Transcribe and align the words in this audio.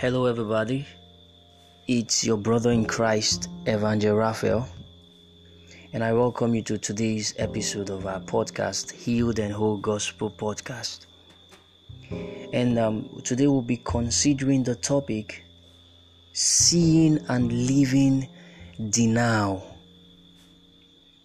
Hello, 0.00 0.24
everybody. 0.24 0.86
It's 1.86 2.24
your 2.24 2.38
brother 2.38 2.70
in 2.70 2.86
Christ, 2.86 3.50
Evangel 3.68 4.16
Raphael, 4.16 4.66
and 5.92 6.02
I 6.02 6.14
welcome 6.14 6.54
you 6.54 6.62
to 6.62 6.78
today's 6.78 7.34
episode 7.36 7.90
of 7.90 8.06
our 8.06 8.20
podcast, 8.20 8.92
Healed 8.92 9.38
and 9.38 9.52
Whole 9.52 9.76
Gospel 9.76 10.30
Podcast. 10.30 11.04
And 12.10 12.78
um, 12.78 13.10
today 13.24 13.46
we'll 13.46 13.60
be 13.60 13.76
considering 13.76 14.62
the 14.62 14.74
topic 14.74 15.44
Seeing 16.32 17.18
and 17.28 17.52
Living 17.52 18.26
Now. 18.78 19.62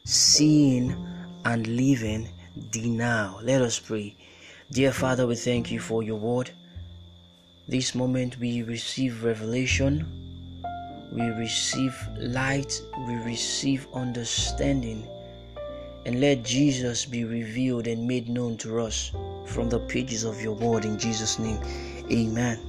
Seeing 0.04 0.98
and 1.46 1.66
Living 1.66 2.30
Now. 2.76 3.40
Let 3.42 3.62
us 3.62 3.80
pray. 3.80 4.18
Dear 4.70 4.92
Father, 4.92 5.26
we 5.26 5.38
thank 5.38 5.72
you 5.72 5.80
for 5.80 6.04
your 6.04 6.18
word. 6.18 6.52
This 7.68 7.96
moment 7.96 8.38
we 8.38 8.62
receive 8.62 9.24
revelation, 9.24 10.06
we 11.12 11.24
receive 11.24 11.98
light, 12.16 12.80
we 13.08 13.16
receive 13.16 13.88
understanding, 13.92 15.08
and 16.06 16.22
let 16.22 16.44
Jesus 16.44 17.06
be 17.06 17.24
revealed 17.24 17.88
and 17.88 18.08
made 18.08 18.30
known 18.30 18.56
to 18.58 18.82
us 18.82 19.12
from 19.48 19.68
the 19.68 19.80
pages 19.80 20.26
of 20.26 20.40
your 20.40 20.54
word 20.54 20.86
in 20.86 21.00
Jesus' 21.00 21.40
name. 21.40 21.60
Amen. 22.12 22.60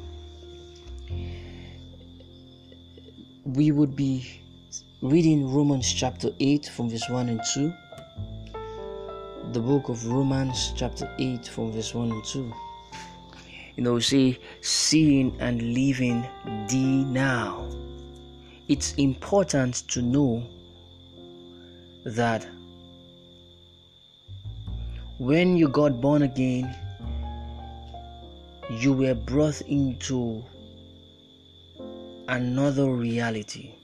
We 3.45 3.73
would 3.73 3.95
be 3.95 4.41
reading 5.03 5.53
Romans 5.53 5.93
chapter 5.93 6.31
8 6.41 6.71
from 6.75 6.89
verse 6.89 7.11
1 7.11 7.29
and 7.29 7.41
2. 7.53 7.71
The 9.53 9.61
book 9.61 9.91
of 9.91 10.07
Romans 10.07 10.73
chapter 10.75 11.15
8 11.19 11.47
from 11.49 11.73
verse 11.73 11.93
1 11.93 12.13
and 12.13 12.25
2 12.25 12.51
you 13.77 13.83
know, 13.83 13.99
see, 13.99 14.39
seeing 14.61 15.37
and 15.41 15.75
living 15.75 16.27
the 16.69 17.05
now. 17.05 17.69
It's 18.69 18.95
important 18.95 19.89
to 19.89 20.03
know 20.03 20.43
that 22.05 22.47
when 25.19 25.57
you 25.57 25.69
got 25.69 26.01
born 26.01 26.23
again, 26.23 26.75
you 28.71 28.93
were 28.93 29.15
brought 29.15 29.61
into 29.63 30.45
another 32.29 32.91
reality 32.91 33.77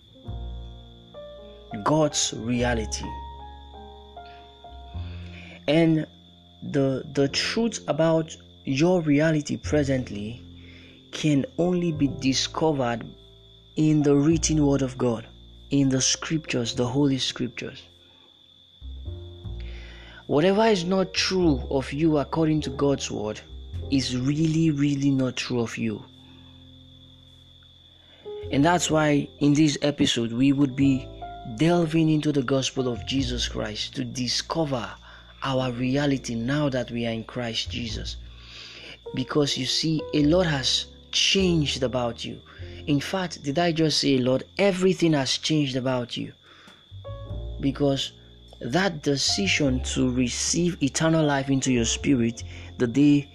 God's 1.83 2.35
reality. 2.37 3.07
And 5.69 6.07
the 6.63 7.05
the 7.13 7.29
truth 7.29 7.83
about 7.89 8.37
your 8.65 9.01
reality 9.01 9.57
presently 9.57 10.43
can 11.11 11.45
only 11.59 11.91
be 11.91 12.09
discovered 12.09 13.05
in 13.77 14.03
the 14.03 14.15
written 14.15 14.65
word 14.65 14.83
of 14.83 14.97
God, 14.97 15.27
in 15.71 15.89
the 15.89 16.01
scriptures, 16.01 16.75
the 16.75 16.87
holy 16.87 17.19
scriptures. 17.19 17.83
Whatever 20.27 20.67
is 20.67 20.85
not 20.85 21.13
true 21.13 21.63
of 21.71 21.93
you 21.93 22.19
according 22.19 22.61
to 22.63 22.71
God's 22.71 23.11
word 23.11 23.41
is 23.91 24.17
really, 24.17 24.71
really 24.71 25.11
not 25.11 25.37
true 25.37 25.61
of 25.61 25.77
you. 25.77 26.05
And 28.51 28.65
that's 28.65 28.91
why 28.91 29.29
in 29.41 29.55
this 29.55 29.77
episode 29.83 30.33
we 30.33 30.53
would 30.53 30.77
be 30.77 31.09
delving 31.57 32.09
into 32.09 32.31
the 32.33 32.43
gospel 32.43 32.89
of 32.89 33.05
Jesus 33.07 33.49
Christ 33.49 33.97
to 33.97 34.05
discover 34.05 34.89
our 35.43 35.73
reality 35.73 36.35
now 36.37 36.69
that 36.69 36.91
we 36.91 37.07
are 37.07 37.13
in 37.13 37.25
Christ 37.25 37.71
Jesus 37.71 38.17
because 39.15 39.59
you 39.59 39.67
see, 39.67 40.03
a 40.15 40.25
lot 40.25 40.47
has 40.47 40.87
changed 41.11 41.83
about 41.83 42.25
you. 42.25 42.41
In 42.87 43.01
fact, 43.01 43.43
did 43.43 43.59
I 43.59 43.73
just 43.73 43.99
say, 43.99 44.19
Lord, 44.19 44.45
everything 44.59 45.13
has 45.13 45.39
changed 45.39 45.77
about 45.77 46.17
you? 46.17 46.33
Because 47.61 48.13
that 48.61 49.03
decision 49.03 49.83
to 49.83 50.11
receive 50.11 50.83
eternal 50.83 51.25
life 51.25 51.51
into 51.51 51.73
your 51.73 51.85
spirit 51.85 52.43
the 52.79 52.87
day 52.87 53.29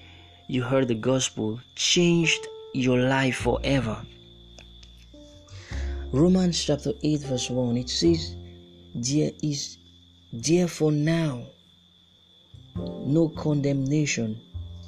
you 0.48 0.64
heard 0.64 0.88
the 0.88 0.96
gospel 0.96 1.60
changed 1.76 2.48
your 2.74 3.00
life 3.00 3.38
forever. 3.38 4.02
Romans 6.12 6.64
chapter 6.64 6.94
8, 7.04 7.22
verse 7.22 7.50
1 7.50 7.78
it 7.78 7.90
says, 7.90 8.36
There 8.96 9.32
is 9.44 9.78
therefore 10.32 10.92
now 10.92 11.48
no 12.76 13.30
condemnation 13.30 14.40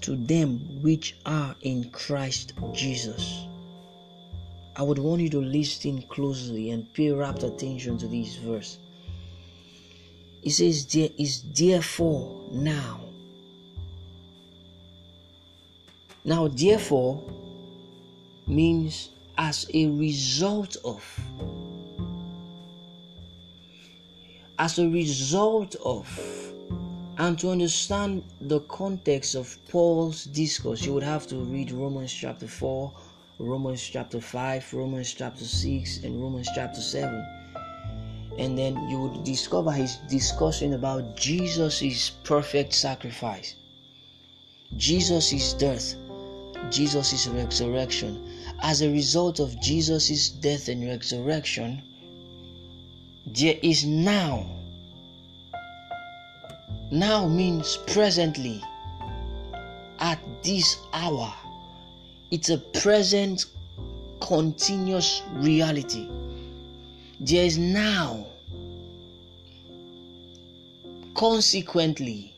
to 0.02 0.16
them 0.16 0.82
which 0.82 1.18
are 1.26 1.56
in 1.62 1.90
Christ 1.92 2.54
Jesus. 2.74 3.46
I 4.76 4.84
would 4.84 5.00
want 5.00 5.22
you 5.22 5.30
to 5.32 5.42
listen 5.42 6.02
closely 6.04 6.72
and 6.72 6.92
pay 6.94 7.12
rapt 7.12 7.44
attention 7.44 7.98
to 7.98 8.08
this 8.08 8.38
verse. 8.38 8.78
It 10.42 10.52
says, 10.52 10.86
There 10.86 11.10
is 11.18 11.44
therefore 11.54 12.50
now. 12.52 13.02
Now, 16.24 16.48
therefore 16.48 17.24
means 18.48 19.10
as 19.38 19.66
a 19.74 19.88
result 19.88 20.78
of. 20.86 21.04
As 24.58 24.80
a 24.80 24.90
result 24.90 25.76
of 25.84 26.08
and 27.20 27.38
to 27.38 27.50
understand 27.50 28.24
the 28.40 28.62
context 28.62 29.36
of 29.36 29.58
Paul's 29.68 30.24
discourse, 30.24 30.86
you 30.86 30.94
would 30.94 31.04
have 31.04 31.28
to 31.28 31.36
read 31.36 31.70
Romans 31.70 32.14
chapter 32.14 32.48
4, 32.48 32.94
Romans 33.40 33.84
chapter 33.84 34.22
5, 34.22 34.74
Romans 34.74 35.14
chapter 35.14 35.44
6, 35.44 36.04
and 36.06 36.22
Romans 36.22 36.48
chapter 36.56 36.80
7. 36.80 37.26
And 38.38 38.58
then 38.58 38.88
you 38.88 39.02
would 39.02 39.26
discover 39.26 39.70
his 39.70 39.98
discussion 40.10 40.74
about 40.74 41.18
Jesus' 41.18 42.10
perfect 42.24 42.72
sacrifice, 42.74 43.56
Jesus' 44.78 45.52
death, 45.52 45.96
Jesus' 46.72 47.28
resurrection. 47.28 48.32
As 48.62 48.82
a 48.82 48.90
result 48.90 49.42
of 49.42 49.60
Jesus' 49.60 50.30
death 50.30 50.70
and 50.70 50.88
resurrection, 50.88 51.84
there 53.26 53.60
is 53.62 53.86
now 53.86 54.59
now 56.92 57.28
means 57.28 57.78
presently, 57.88 58.64
at 60.00 60.20
this 60.44 60.78
hour. 60.94 61.34
It's 62.32 62.50
a 62.50 62.58
present, 62.58 63.46
continuous 64.22 65.22
reality. 65.34 66.08
There 67.20 67.46
is 67.46 67.58
now. 67.58 68.26
Consequently, 71.16 72.34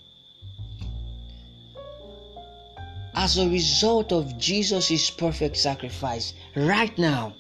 as 3.14 3.38
a 3.38 3.48
result 3.48 4.12
of 4.12 4.38
Jesus' 4.40 5.12
perfect 5.12 5.56
sacrifice, 5.58 6.34
right 6.56 6.98
now, 6.98 7.34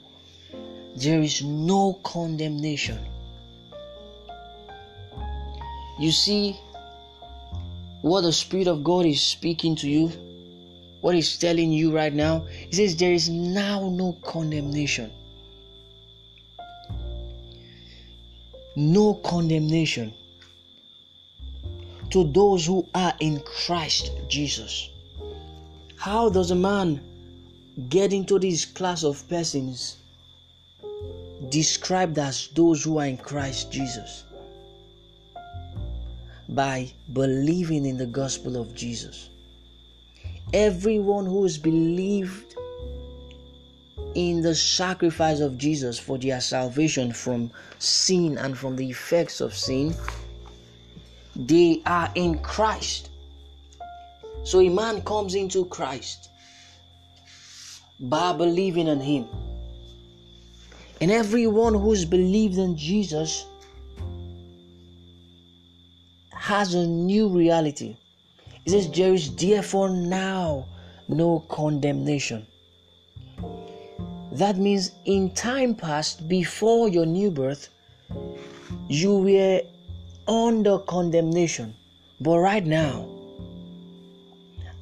there 0.95 1.21
is 1.21 1.41
no 1.44 1.94
condemnation. 2.03 3.00
You 6.00 6.11
see, 6.11 6.59
what 8.01 8.22
the 8.22 8.34
Spirit 8.34 8.67
of 8.67 8.84
God 8.84 9.06
is 9.06 9.22
speaking 9.22 9.75
to 9.78 9.89
you, 9.89 10.07
what 11.01 11.16
He's 11.16 11.38
telling 11.38 11.72
you 11.72 11.95
right 11.95 12.13
now, 12.13 12.45
He 12.69 12.75
says, 12.75 12.95
There 12.95 13.13
is 13.13 13.29
now 13.29 13.89
no 13.89 14.17
condemnation. 14.23 15.12
No 18.75 19.16
condemnation 19.16 20.13
to 22.12 22.25
those 22.25 22.66
who 22.66 22.88
are 22.94 23.13
in 23.19 23.39
Christ 23.39 24.12
Jesus. 24.27 24.89
How 25.95 26.30
does 26.30 26.51
a 26.51 26.56
man 26.56 27.01
get 27.89 28.12
into 28.13 28.39
this 28.39 28.65
class 28.65 29.03
of 29.03 29.27
persons 29.30 29.98
described 31.50 32.18
as 32.18 32.48
those 32.50 32.83
who 32.83 32.98
are 32.98 33.06
in 33.06 33.18
Christ 33.18 33.71
Jesus? 33.71 34.25
By 36.51 36.92
believing 37.13 37.86
in 37.86 37.98
the 37.98 38.06
gospel 38.06 38.57
of 38.57 38.75
Jesus. 38.75 39.30
Everyone 40.53 41.25
who 41.25 41.44
has 41.44 41.57
believed 41.57 42.56
in 44.15 44.42
the 44.42 44.53
sacrifice 44.53 45.39
of 45.39 45.57
Jesus 45.57 45.98
for 45.98 46.18
their 46.18 46.42
salvation 46.42 47.13
from 47.13 47.51
sin 47.80 48.38
and 48.38 48.57
from 48.57 48.75
the 48.75 48.89
effects 48.89 49.39
of 49.39 49.53
sin, 49.53 49.95
they 51.36 51.81
are 51.86 52.12
in 52.15 52.39
Christ. 52.39 53.09
So 54.44 54.59
a 54.59 54.69
man 54.69 55.01
comes 55.03 55.36
into 55.36 55.65
Christ 55.65 56.30
by 58.00 58.33
believing 58.33 58.88
in 58.88 59.00
Him. 59.00 59.27
And 61.00 61.12
everyone 61.12 61.74
who's 61.74 62.03
believed 62.03 62.57
in 62.57 62.75
Jesus 62.75 63.45
has 66.41 66.73
a 66.73 66.88
new 66.88 67.29
reality. 67.29 67.95
It 68.65 68.71
says, 68.71 68.89
There 68.89 69.13
is 69.13 69.35
therefore 69.35 69.91
now 69.91 70.65
no 71.07 71.41
condemnation. 71.41 72.47
That 74.31 74.57
means 74.57 74.91
in 75.05 75.35
time 75.35 75.75
past, 75.75 76.27
before 76.27 76.89
your 76.89 77.05
new 77.05 77.29
birth, 77.29 77.69
you 78.88 79.17
were 79.17 79.61
under 80.27 80.79
condemnation. 80.79 81.75
But 82.19 82.39
right 82.39 82.65
now, 82.65 83.07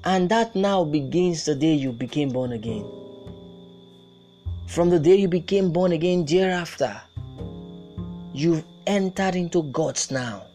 and 0.05 0.29
that 0.29 0.55
now 0.55 0.85
begins 0.85 1.43
the 1.43 1.55
day 1.55 1.73
you 1.73 1.91
became 1.91 2.29
born 2.29 2.53
again. 2.53 2.85
From 4.65 4.89
the 4.89 4.99
day 4.99 5.17
you 5.17 5.27
became 5.27 5.73
born 5.73 5.91
again, 5.91 6.23
thereafter, 6.23 7.01
you've 8.31 8.63
entered 8.87 9.35
into 9.35 9.63
God's 9.63 10.09
now. 10.09 10.48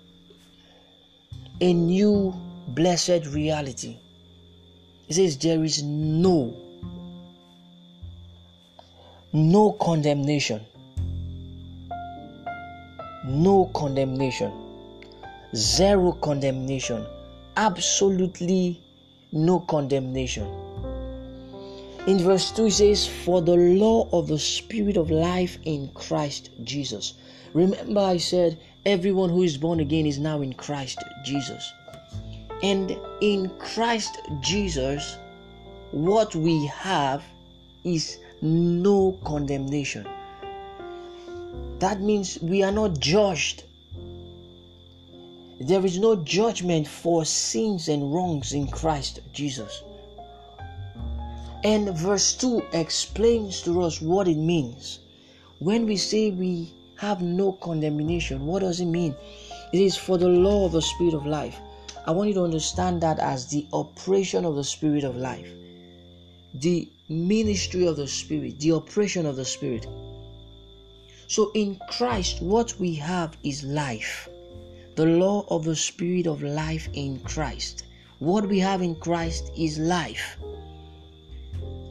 A 1.60 1.72
new 1.72 2.34
blessed 2.68 3.26
reality. 3.26 3.96
It 5.08 5.14
says 5.14 5.36
there 5.38 5.62
is 5.62 5.82
no 5.82 6.54
no 9.32 9.72
condemnation. 9.72 10.64
No 13.24 13.70
condemnation. 13.74 14.52
Zero 15.54 16.12
condemnation. 16.12 17.04
Absolutely 17.56 18.80
no 19.32 19.60
condemnation. 19.60 20.46
In 22.06 22.18
verse 22.18 22.50
2, 22.52 22.66
it 22.66 22.70
says, 22.72 23.06
For 23.06 23.40
the 23.40 23.56
law 23.56 24.08
of 24.12 24.28
the 24.28 24.38
Spirit 24.38 24.96
of 24.96 25.10
life 25.10 25.58
in 25.64 25.88
Christ 25.94 26.50
Jesus. 26.62 27.14
Remember, 27.54 28.00
I 28.00 28.18
said, 28.18 28.60
everyone 28.86 29.31
who 29.31 29.42
is 29.42 29.56
born 29.56 29.81
again 29.81 30.06
is 30.06 30.19
now 30.19 30.40
in 30.42 30.52
Christ 30.52 30.98
Jesus. 31.25 31.72
And 32.62 32.96
in 33.20 33.50
Christ 33.58 34.19
Jesus, 34.40 35.16
what 35.90 36.34
we 36.34 36.66
have 36.66 37.22
is 37.84 38.19
no 38.42 39.19
condemnation. 39.25 40.06
That 41.78 42.00
means 42.00 42.38
we 42.40 42.62
are 42.62 42.72
not 42.72 42.98
judged. 42.98 43.64
There 45.60 45.84
is 45.84 45.98
no 45.98 46.16
judgment 46.16 46.87
for 46.87 47.25
sins 47.25 47.88
and 47.88 48.12
wrongs 48.12 48.52
in 48.52 48.66
Christ 48.66 49.20
Jesus. 49.32 49.82
And 51.62 51.96
verse 51.96 52.34
2 52.34 52.62
explains 52.72 53.62
to 53.62 53.82
us 53.82 54.00
what 54.00 54.28
it 54.28 54.37
means. 54.37 54.98
When 55.58 55.87
we 55.87 55.96
say 55.96 56.30
we 56.30 56.72
have 56.96 57.23
no 57.23 57.52
condemnation, 57.52 58.46
what 58.46 58.61
does 58.61 58.81
it 58.81 58.87
mean? 58.87 59.14
It 59.73 59.81
is 59.81 59.96
for 59.96 60.19
the 60.19 60.29
law 60.29 60.67
of 60.67 60.73
the 60.73 60.82
Spirit 60.82 61.14
of 61.14 61.26
life. 61.26 61.58
I 62.06 62.11
want 62.11 62.29
you 62.29 62.35
to 62.35 62.44
understand 62.44 63.00
that 63.02 63.19
as 63.19 63.46
the 63.46 63.67
operation 63.73 64.44
of 64.44 64.56
the 64.56 64.64
Spirit 64.64 65.05
of 65.05 65.17
life, 65.17 65.49
the 66.55 66.88
ministry 67.08 67.87
of 67.87 67.96
the 67.96 68.06
Spirit, 68.06 68.61
the 68.61 68.73
operation 68.73 69.26
of 69.26 69.37
the 69.37 69.44
Spirit. 69.44 69.87
So 71.26 71.50
in 71.55 71.81
Christ, 71.88 72.43
what 72.43 72.79
we 72.79 72.94
have 72.97 73.37
is 73.43 73.64
life, 73.64 74.29
the 74.94 75.06
law 75.06 75.44
of 75.49 75.64
the 75.64 75.75
Spirit 75.75 76.26
of 76.26 76.43
life 76.43 76.88
in 76.93 77.19
Christ. 77.20 77.85
What 78.20 78.47
we 78.47 78.61
have 78.61 78.82
in 78.82 78.94
Christ 78.94 79.50
is 79.56 79.79
life, 79.79 80.37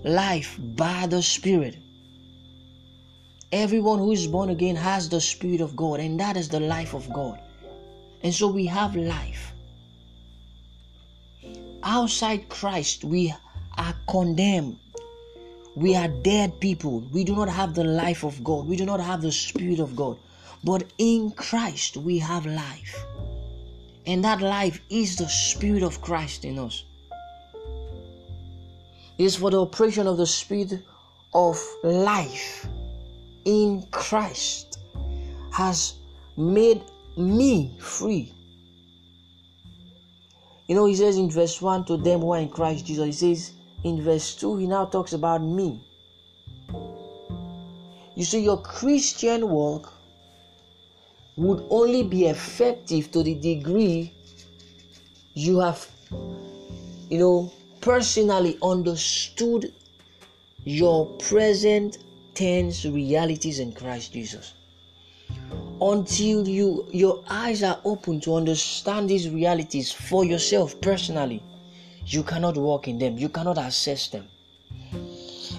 life 0.04 0.58
by 0.76 1.08
the 1.08 1.22
Spirit. 1.22 1.78
Everyone 3.54 4.00
who 4.00 4.12
is 4.12 4.28
born 4.28 4.50
again 4.50 4.76
has 4.76 5.08
the 5.08 5.22
Spirit 5.22 5.62
of 5.62 5.76
God, 5.76 6.00
and 6.00 6.20
that 6.20 6.36
is 6.36 6.50
the 6.50 6.60
life 6.60 6.94
of 6.94 7.12
God. 7.14 7.40
And 8.22 8.34
so 8.34 8.48
we 8.48 8.66
have 8.66 8.96
life 8.96 9.54
outside 11.84 12.50
Christ, 12.50 13.04
we 13.04 13.34
are 13.78 13.96
condemned. 14.10 14.80
We 15.76 15.96
are 15.96 16.08
dead 16.08 16.60
people. 16.60 17.02
We 17.12 17.24
do 17.24 17.36
not 17.36 17.50
have 17.50 17.74
the 17.74 17.84
life 17.84 18.24
of 18.24 18.44
God. 18.44 18.68
We 18.68 18.76
do 18.76 18.86
not 18.86 19.00
have 19.00 19.22
the 19.22 19.32
Spirit 19.32 19.80
of 19.80 19.96
God. 19.96 20.18
But 20.64 20.84
in 20.98 21.32
Christ, 21.32 21.98
we 21.98 22.20
have 22.20 22.46
life. 22.46 23.06
And 24.06 24.24
that 24.24 24.42
life 24.42 24.80
is 24.90 25.18
the 25.18 25.28
Spirit 25.28 25.84
of 25.84 26.02
Christ 26.02 26.46
in 26.46 26.60
us. 26.60 26.84
It 29.18 29.26
is 29.26 29.36
for 29.36 29.52
the 29.52 29.62
operation 29.62 30.08
of 30.08 30.18
the 30.18 30.28
Spirit 30.28 30.74
of 31.34 31.60
life 31.84 32.68
in 33.46 33.86
Christ 33.92 34.80
has 35.52 35.96
made 36.38 36.84
me 37.18 37.78
free 37.80 38.34
you 40.68 40.76
know, 40.76 40.86
he 40.86 40.96
says 40.96 41.18
in 41.18 41.30
verse 41.30 41.62
1 41.62 41.86
to 41.86 41.98
them 41.98 42.22
who 42.22 42.32
are 42.34 42.40
in 42.40 42.50
Christ 42.50 42.86
Jesus, 42.86 43.06
he 43.06 43.12
says 43.12 43.52
in 43.84 44.02
verse 44.02 44.36
2, 44.36 44.58
he 44.58 44.68
now 44.68 44.86
talks 44.86 45.14
about 45.14 45.42
me. 45.42 45.80
You 48.16 48.24
see, 48.24 48.40
your 48.44 48.62
Christian 48.62 49.50
work 49.50 49.92
would 51.36 51.66
only 51.70 52.04
be 52.04 52.28
effective 52.28 53.12
to 53.12 53.24
the 53.24 53.36
degree 53.36 54.14
you 55.34 55.60
have, 55.60 55.86
you 57.10 57.20
know, 57.20 57.52
personally 57.82 58.58
understood 58.62 59.74
your 60.64 61.08
present 61.18 61.98
tense 62.34 62.86
realities 62.86 63.60
in 63.60 63.72
Christ 63.74 64.14
Jesus. 64.14 64.54
Until 65.82 66.48
you 66.48 66.88
your 66.92 67.24
eyes 67.28 67.64
are 67.64 67.80
open 67.84 68.20
to 68.22 68.36
understand 68.36 69.10
these 69.10 69.30
realities 69.30 69.92
for 69.92 70.24
yourself 70.26 70.80
personally 70.82 71.44
you 72.06 72.24
cannot 72.24 72.58
walk 72.58 72.88
in 72.88 73.00
them. 73.00 73.18
You 73.18 73.30
cannot 73.30 73.58
assess 73.58 74.08
them. 74.08 74.28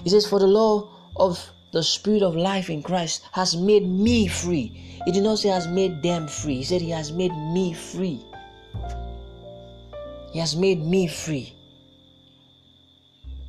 He 0.03 0.09
says 0.09 0.27
for 0.27 0.39
the 0.39 0.47
law 0.47 0.89
of 1.15 1.51
the 1.71 1.83
spirit 1.83 2.21
of 2.21 2.35
life 2.35 2.69
in 2.69 2.83
christ 2.83 3.23
has 3.31 3.55
made 3.55 3.87
me 3.87 4.27
free. 4.27 4.99
He 5.05 5.11
did 5.11 5.23
not 5.23 5.39
say 5.39 5.49
has 5.49 5.67
made 5.67 6.01
them 6.01 6.27
free. 6.27 6.57
He 6.57 6.63
said 6.63 6.81
he 6.81 6.91
has 6.91 7.11
made 7.11 7.33
me 7.33 7.73
free. 7.73 8.21
He 10.31 10.39
has 10.39 10.55
made 10.55 10.81
me 10.85 11.07
free 11.07 11.55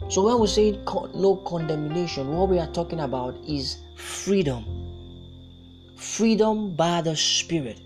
so 0.09 0.23
when 0.23 0.39
we 0.39 0.47
say 0.47 0.79
no 1.15 1.37
condemnation 1.47 2.37
what 2.37 2.49
we 2.49 2.59
are 2.59 2.73
talking 2.73 3.01
about 3.01 3.37
is 3.47 3.79
freedom 3.95 4.87
freedom 5.97 6.75
by 6.75 7.01
the 7.01 7.17
Spirit. 7.17 7.81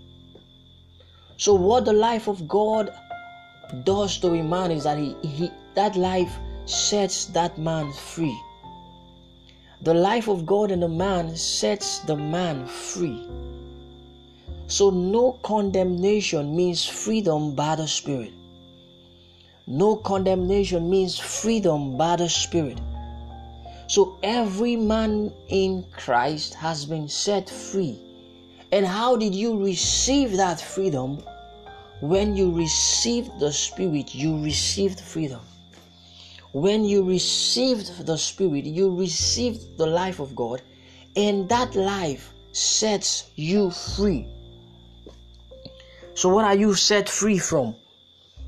So, 1.37 1.53
what 1.55 1.85
the 1.85 1.93
life 1.93 2.27
of 2.27 2.47
God 2.47 2.91
does 3.83 4.19
to 4.19 4.33
a 4.33 4.43
man 4.43 4.71
is 4.71 4.83
that 4.83 4.97
he, 4.97 5.15
he 5.23 5.51
that 5.75 5.95
life 5.95 6.37
sets 6.65 7.25
that 7.27 7.57
man 7.57 7.91
free. 7.93 8.37
The 9.81 9.93
life 9.93 10.27
of 10.27 10.45
God 10.45 10.69
in 10.69 10.81
the 10.81 10.87
man 10.87 11.35
sets 11.35 11.99
the 11.99 12.15
man 12.15 12.67
free. 12.67 13.27
So, 14.67 14.89
no 14.91 15.39
condemnation 15.43 16.55
means 16.55 16.85
freedom 16.85 17.55
by 17.55 17.75
the 17.75 17.87
Spirit. 17.87 18.33
No 19.73 19.95
condemnation 19.95 20.89
means 20.89 21.17
freedom 21.17 21.95
by 21.95 22.17
the 22.17 22.27
Spirit. 22.27 22.77
So 23.87 24.17
every 24.21 24.75
man 24.75 25.31
in 25.47 25.85
Christ 25.93 26.55
has 26.55 26.83
been 26.83 27.07
set 27.07 27.49
free. 27.49 27.97
And 28.73 28.85
how 28.85 29.15
did 29.15 29.33
you 29.33 29.63
receive 29.63 30.35
that 30.35 30.59
freedom? 30.59 31.23
When 32.01 32.35
you 32.35 32.51
received 32.51 33.39
the 33.39 33.53
Spirit, 33.53 34.13
you 34.13 34.43
received 34.43 34.99
freedom. 34.99 35.39
When 36.51 36.83
you 36.83 37.07
received 37.07 38.05
the 38.05 38.17
Spirit, 38.17 38.65
you 38.65 38.93
received 38.93 39.77
the 39.77 39.87
life 39.87 40.19
of 40.19 40.35
God, 40.35 40.61
and 41.15 41.47
that 41.47 41.75
life 41.75 42.33
sets 42.51 43.31
you 43.35 43.71
free. 43.71 44.27
So, 46.13 46.27
what 46.27 46.43
are 46.43 46.57
you 46.57 46.73
set 46.73 47.07
free 47.07 47.37
from? 47.37 47.75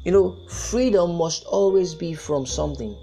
You 0.04 0.12
know, 0.12 0.36
freedom 0.48 1.16
must 1.16 1.46
always 1.46 1.96
be 1.96 2.14
from 2.14 2.46
something. 2.46 2.96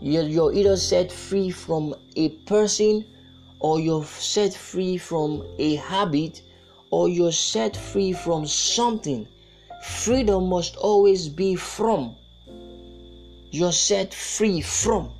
You're 0.00 0.52
either 0.52 0.76
set 0.76 1.10
free 1.10 1.50
from 1.50 1.94
a 2.14 2.28
person, 2.46 3.04
or 3.58 3.80
you're 3.80 4.04
set 4.04 4.54
free 4.54 4.98
from 4.98 5.44
a 5.58 5.76
habit, 5.76 6.42
or 6.90 7.08
you're 7.08 7.32
set 7.32 7.76
free 7.76 8.12
from 8.12 8.46
something. 8.46 9.26
Freedom 9.82 10.48
must 10.48 10.76
always 10.76 11.28
be 11.28 11.56
from. 11.56 12.16
You're 13.50 13.72
set 13.72 14.12
free 14.12 14.60
from. 14.60 15.10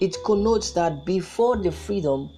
It 0.00 0.16
connotes 0.24 0.70
that 0.72 1.04
before 1.04 1.56
the 1.56 1.72
freedom, 1.72 2.30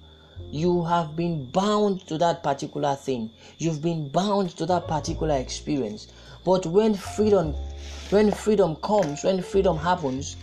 you 0.51 0.83
have 0.83 1.15
been 1.15 1.45
bound 1.51 2.05
to 2.07 2.17
that 2.17 2.43
particular 2.43 2.95
thing. 2.95 3.31
You've 3.57 3.81
been 3.81 4.09
bound 4.09 4.57
to 4.57 4.65
that 4.65 4.87
particular 4.87 5.35
experience. 5.37 6.07
But 6.43 6.65
when 6.65 6.93
freedom, 6.93 7.53
when 8.09 8.31
freedom 8.31 8.75
comes, 8.77 9.23
when 9.23 9.41
freedom 9.41 9.77
happens, 9.77 10.35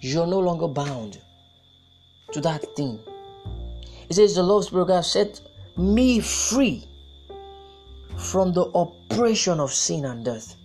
you're 0.00 0.26
no 0.26 0.38
longer 0.40 0.68
bound 0.68 1.18
to 2.32 2.40
that 2.40 2.76
thing. 2.76 2.98
It 4.08 4.14
says, 4.14 4.34
The 4.34 4.42
Lord's 4.42 4.70
program 4.70 5.02
set 5.02 5.40
me 5.76 6.20
free 6.20 6.86
from 8.16 8.52
the 8.52 8.62
oppression 8.62 9.60
of 9.60 9.72
sin 9.72 10.04
and 10.04 10.24
death. 10.24 10.56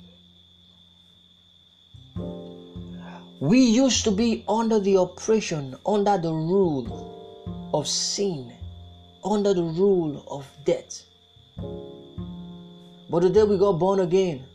We 3.39 3.59
used 3.59 4.03
to 4.03 4.11
be 4.11 4.45
under 4.47 4.79
the 4.79 4.95
oppression, 4.95 5.75
under 5.85 6.17
the 6.17 6.31
rule 6.31 7.69
of 7.73 7.87
sin, 7.87 8.53
under 9.23 9.53
the 9.53 9.63
rule 9.63 10.23
of 10.27 10.45
death. 10.63 11.03
But 13.09 13.23
the 13.23 13.29
day 13.29 13.43
we 13.43 13.57
got 13.57 13.73
born 13.79 13.99
again, 13.99 14.45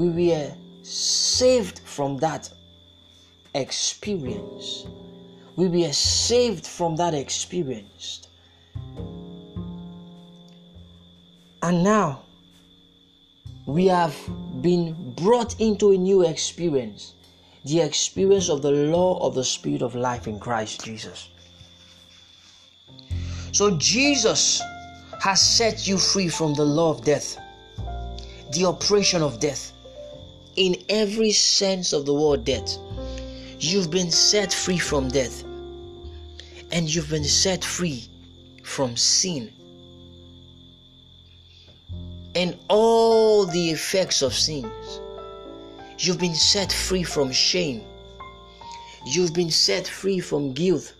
we 0.00 0.08
were 0.08 0.50
saved 0.82 1.80
from 1.80 2.16
that 2.16 2.48
experience. 3.54 4.86
We 5.56 5.68
were 5.68 5.92
saved 5.92 6.66
from 6.66 6.96
that 6.96 7.12
experience. 7.12 8.26
And 11.62 11.84
now 11.84 12.22
we 13.66 13.88
have 13.88 14.16
been 14.62 15.12
brought 15.16 15.60
into 15.60 15.92
a 15.92 15.98
new 15.98 16.26
experience 16.26 17.12
the 17.66 17.80
experience 17.80 18.48
of 18.48 18.62
the 18.62 18.70
law 18.70 19.18
of 19.18 19.34
the 19.34 19.44
Spirit 19.44 19.82
of 19.82 19.94
life 19.94 20.26
in 20.26 20.40
Christ 20.40 20.82
Jesus. 20.82 21.28
So, 23.52 23.76
Jesus 23.76 24.62
has 25.20 25.42
set 25.42 25.86
you 25.86 25.98
free 25.98 26.28
from 26.28 26.54
the 26.54 26.64
law 26.64 26.88
of 26.88 27.04
death, 27.04 27.36
the 28.52 28.64
oppression 28.64 29.20
of 29.20 29.40
death, 29.40 29.74
in 30.60 30.76
every 30.90 31.32
sense 31.32 31.94
of 31.94 32.04
the 32.04 32.12
word 32.12 32.44
death. 32.44 32.76
You've 33.58 33.90
been 33.90 34.10
set 34.10 34.52
free 34.52 34.76
from 34.76 35.08
death, 35.08 35.42
and 36.70 36.94
you've 36.94 37.08
been 37.08 37.24
set 37.24 37.64
free 37.64 38.04
from 38.62 38.94
sin 38.94 39.50
and 42.34 42.58
all 42.68 43.46
the 43.46 43.70
effects 43.70 44.20
of 44.20 44.34
sins. 44.34 45.00
You've 45.98 46.18
been 46.18 46.34
set 46.34 46.70
free 46.70 47.04
from 47.04 47.32
shame. 47.32 47.80
You've 49.06 49.32
been 49.32 49.50
set 49.50 49.88
free 49.88 50.20
from 50.20 50.52
guilt. 50.52 50.94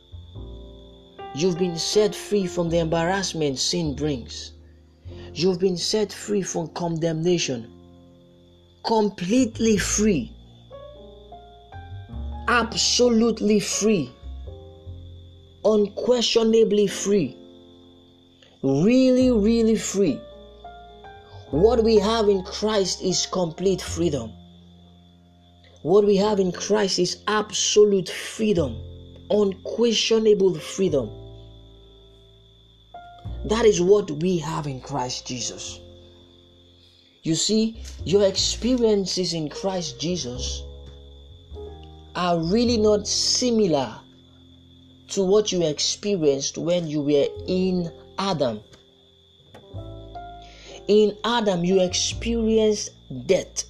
You've 1.35 1.59
been 1.59 1.76
set 1.76 2.14
free 2.14 2.47
from 2.47 2.71
the 2.71 2.79
embarrassment 2.79 3.59
sin 3.59 3.95
brings. 3.95 4.52
You've 5.35 5.61
been 5.61 5.76
set 5.76 6.14
free 6.14 6.40
from 6.40 6.69
condemnation. 6.69 7.80
Completely 8.85 9.77
free. 9.77 10.33
Absolutely 12.49 13.61
free. 13.61 14.11
Unquestionably 15.65 16.87
free. 16.87 17.37
Really, 18.63 19.31
really 19.31 19.77
free. 19.77 20.21
What 21.51 21.83
we 21.85 21.97
have 21.99 22.29
in 22.29 22.43
Christ 22.45 23.03
is 23.03 23.27
complete 23.27 23.83
freedom. 23.83 24.33
What 25.83 26.05
we 26.05 26.17
have 26.17 26.39
in 26.39 26.53
Christ 26.53 26.99
is 26.99 27.23
absolute 27.27 28.09
freedom, 28.09 28.77
unquestionable 29.31 30.55
freedom. 30.55 31.11
That 33.47 33.65
is 33.65 33.81
what 33.81 34.11
we 34.11 34.39
have 34.39 34.67
in 34.67 34.81
Christ 34.81 35.27
Jesus. 35.27 35.81
You 37.23 37.35
see, 37.35 37.83
your 38.05 38.27
experiences 38.27 39.35
in 39.35 39.49
Christ 39.49 40.00
Jesus 40.00 40.62
are 42.17 42.39
really 42.39 42.79
not 42.79 43.07
similar 43.07 44.00
to 45.09 45.25
what 45.25 45.53
you 45.53 45.67
experienced 45.67 46.57
when 46.57 46.87
you 46.87 47.03
were 47.03 47.27
in 47.47 47.93
Adam. 48.19 48.61
In 50.89 51.17
Adam, 51.25 51.65
you 51.65 51.81
experienced 51.81 52.91
death. 53.27 53.65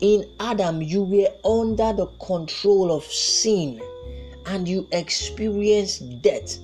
In 0.00 0.24
Adam, 0.40 0.80
you 0.80 1.02
were 1.02 1.30
under 1.44 1.92
the 1.92 2.06
control 2.24 2.92
of 2.92 3.04
sin 3.04 3.82
and 4.46 4.66
you 4.68 4.86
experienced 4.92 6.22
death 6.22 6.58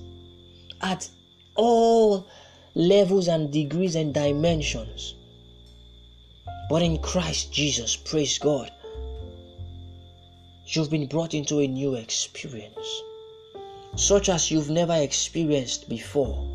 at 0.81 1.09
all 1.55 2.27
levels 2.73 3.27
and 3.27 3.51
degrees 3.51 3.95
and 3.95 4.13
dimensions. 4.13 5.14
But 6.67 6.81
in 6.81 6.97
Christ 6.97 7.51
Jesus, 7.53 7.95
praise 7.95 8.39
God, 8.39 8.71
you've 10.65 10.89
been 10.89 11.07
brought 11.07 11.35
into 11.35 11.59
a 11.59 11.67
new 11.67 11.93
experience, 11.93 13.03
such 13.95 14.29
as 14.29 14.49
you've 14.49 14.71
never 14.71 14.95
experienced 14.95 15.87
before. 15.87 16.49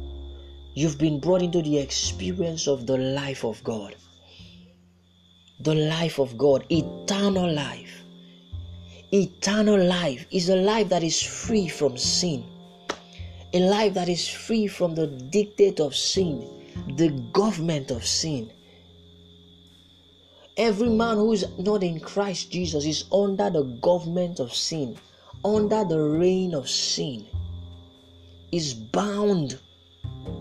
You've 0.74 0.98
been 0.98 1.20
brought 1.20 1.42
into 1.42 1.62
the 1.62 1.78
experience 1.78 2.66
of 2.66 2.86
the 2.86 2.96
life 2.96 3.44
of 3.44 3.62
God. 3.62 3.94
The 5.60 5.74
life 5.74 6.18
of 6.18 6.36
God, 6.36 6.64
eternal 6.70 7.52
life. 7.52 8.02
Eternal 9.12 9.84
life 9.84 10.26
is 10.30 10.48
a 10.48 10.56
life 10.56 10.88
that 10.88 11.02
is 11.02 11.22
free 11.22 11.68
from 11.68 11.96
sin, 11.96 12.44
a 13.52 13.60
life 13.60 13.94
that 13.94 14.08
is 14.08 14.28
free 14.28 14.66
from 14.66 14.94
the 14.94 15.06
dictate 15.06 15.80
of 15.80 15.94
sin, 15.94 16.48
the 16.96 17.10
government 17.32 17.90
of 17.90 18.04
sin. 18.04 18.50
Every 20.60 20.88
hmm. 20.88 20.98
man 20.98 21.16
who 21.16 21.32
is 21.32 21.46
not 21.56 21.82
in 21.82 22.00
Christ 22.00 22.50
Jesus 22.50 22.84
is 22.84 23.04
under 23.10 23.48
the 23.48 23.62
government 23.62 24.40
of 24.40 24.54
sin, 24.54 24.98
under 25.42 25.86
the 25.86 25.98
reign 25.98 26.52
of 26.52 26.68
sin, 26.68 27.26
is 28.52 28.74
bound 28.74 29.58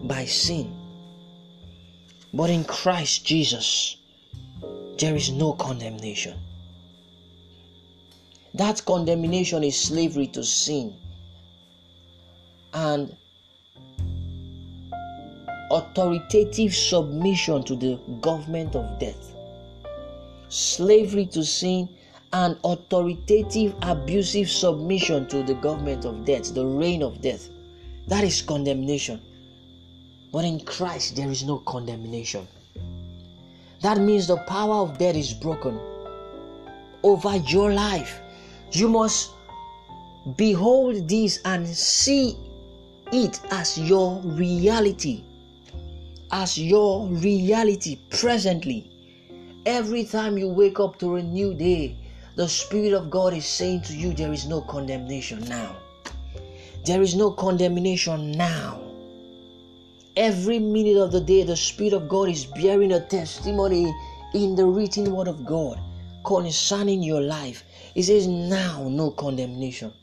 by 0.04 0.26
sin. 0.26 0.76
But 2.34 2.50
in 2.50 2.66
Christ 2.66 3.26
Jesus, 3.26 3.96
there 4.98 5.16
is 5.16 5.32
no 5.32 5.54
condemnation. 5.54 6.38
That 8.56 8.84
condemnation 8.84 9.64
is 9.64 9.80
slavery 9.80 10.28
to 10.28 10.44
sin 10.44 10.98
and 12.74 13.16
authoritative 15.72 16.76
submission 16.76 17.64
to 17.64 17.76
the 17.78 17.96
government 18.20 18.76
of 18.76 19.00
death. 19.00 19.39
Slavery 20.50 21.28
to 21.28 21.44
sin 21.44 21.90
and 22.34 22.58
authoritative 22.64 23.76
abusive 23.82 24.50
submission 24.50 25.28
to 25.28 25.44
the 25.44 25.54
government 25.56 26.06
of 26.06 26.26
death, 26.26 26.54
the 26.54 26.66
reign 26.66 27.02
of 27.04 27.22
death. 27.22 27.50
That 28.08 28.24
is 28.24 28.42
condemnation. 28.42 29.22
But 30.32 30.46
in 30.46 30.60
Christ, 30.60 31.16
there 31.16 31.30
is 31.30 31.44
no 31.44 31.60
condemnation. 31.60 32.48
That 33.82 34.00
means 34.00 34.28
the 34.28 34.38
power 34.38 34.76
of 34.76 34.98
death 34.98 35.16
is 35.16 35.34
broken 35.34 35.80
over 37.04 37.38
your 37.38 37.72
life. 37.74 38.20
You 38.72 38.90
must 38.90 39.32
behold 40.36 41.08
this 41.08 41.40
and 41.46 41.68
see 41.68 42.36
it 43.12 43.40
as 43.52 43.78
your 43.78 44.20
reality. 44.22 45.24
As 46.32 46.58
your 46.58 47.08
reality 47.08 47.98
presently. 48.10 48.92
Every 49.66 50.06
time 50.06 50.38
you 50.38 50.48
wake 50.48 50.80
up 50.80 50.98
to 51.00 51.16
a 51.16 51.24
new 51.24 51.54
day, 51.54 51.98
the 52.36 52.48
Spirit 52.48 52.94
of 52.94 53.10
God 53.10 53.34
is 53.34 53.46
saying 53.46 53.82
to 53.84 53.94
you, 53.94 54.14
There 54.14 54.32
is 54.32 54.48
no 54.48 54.62
condemnation 54.62 55.42
now. 55.42 55.76
There 56.86 57.02
is 57.02 57.16
no 57.16 57.32
condemnation 57.32 58.32
now. 58.32 58.82
Every 60.16 60.60
minute 60.60 60.98
of 60.98 61.12
the 61.12 61.20
day, 61.20 61.44
the 61.44 61.58
Spirit 61.58 61.94
of 61.94 62.08
God 62.08 62.30
is 62.30 62.46
bearing 62.46 62.94
a 62.94 63.06
testimony 63.06 63.94
in 64.34 64.56
the 64.56 64.66
written 64.66 65.12
word 65.12 65.28
of 65.28 65.46
God 65.46 65.80
concerning 66.26 67.04
your 67.04 67.22
life. 67.22 67.64
He 67.94 68.02
says, 68.02 68.28
Now, 68.28 68.88
no 68.88 69.12
condemnation. 69.12 69.94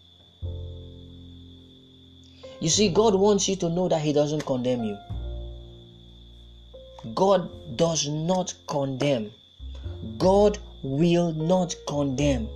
You 2.61 2.69
see, 2.69 2.89
God 2.91 3.15
wants 3.15 3.49
you 3.49 3.57
to 3.57 3.71
know 3.71 3.89
that 3.89 4.03
He 4.03 4.13
doesn't 4.13 4.45
condemn 4.45 4.85
you. 4.85 4.99
God 7.15 7.77
does 7.77 8.09
not 8.09 8.55
condemn. 8.67 9.33
God 10.26 10.59
will 10.83 11.33
not 11.33 11.76
condemn. 11.87 12.49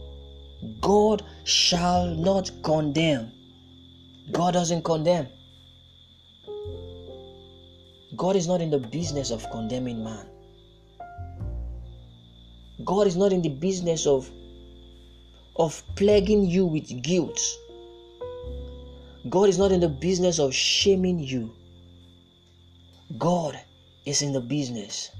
God 0.80 1.22
shall 1.44 2.06
not 2.16 2.50
condemn. 2.64 3.30
God 4.32 4.54
doesn't 4.54 4.82
condemn. 4.82 5.28
God 8.16 8.34
is 8.34 8.48
not 8.48 8.60
in 8.60 8.70
the 8.70 8.78
business 8.78 9.30
of 9.30 9.48
condemning 9.52 10.02
man. 10.02 10.26
God 12.84 13.06
is 13.06 13.16
not 13.16 13.32
in 13.32 13.40
the 13.40 13.54
business 13.66 14.04
of 14.04 14.28
of 15.54 15.80
plaguing 15.94 16.44
you 16.44 16.66
with 16.66 16.90
guilt. 17.02 17.40
God 19.28 19.48
is 19.48 19.58
not 19.58 19.70
in 19.70 19.78
the 19.78 19.94
business 20.08 20.40
of 20.40 20.52
shaming 20.52 21.20
you. 21.20 21.54
God 23.16 23.60
is 24.06 24.22
in 24.22 24.32
the 24.32 24.40
business 24.40 25.10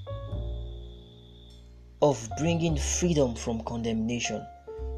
of 2.02 2.28
bringing 2.38 2.76
freedom 2.76 3.34
from 3.34 3.62
condemnation, 3.64 4.46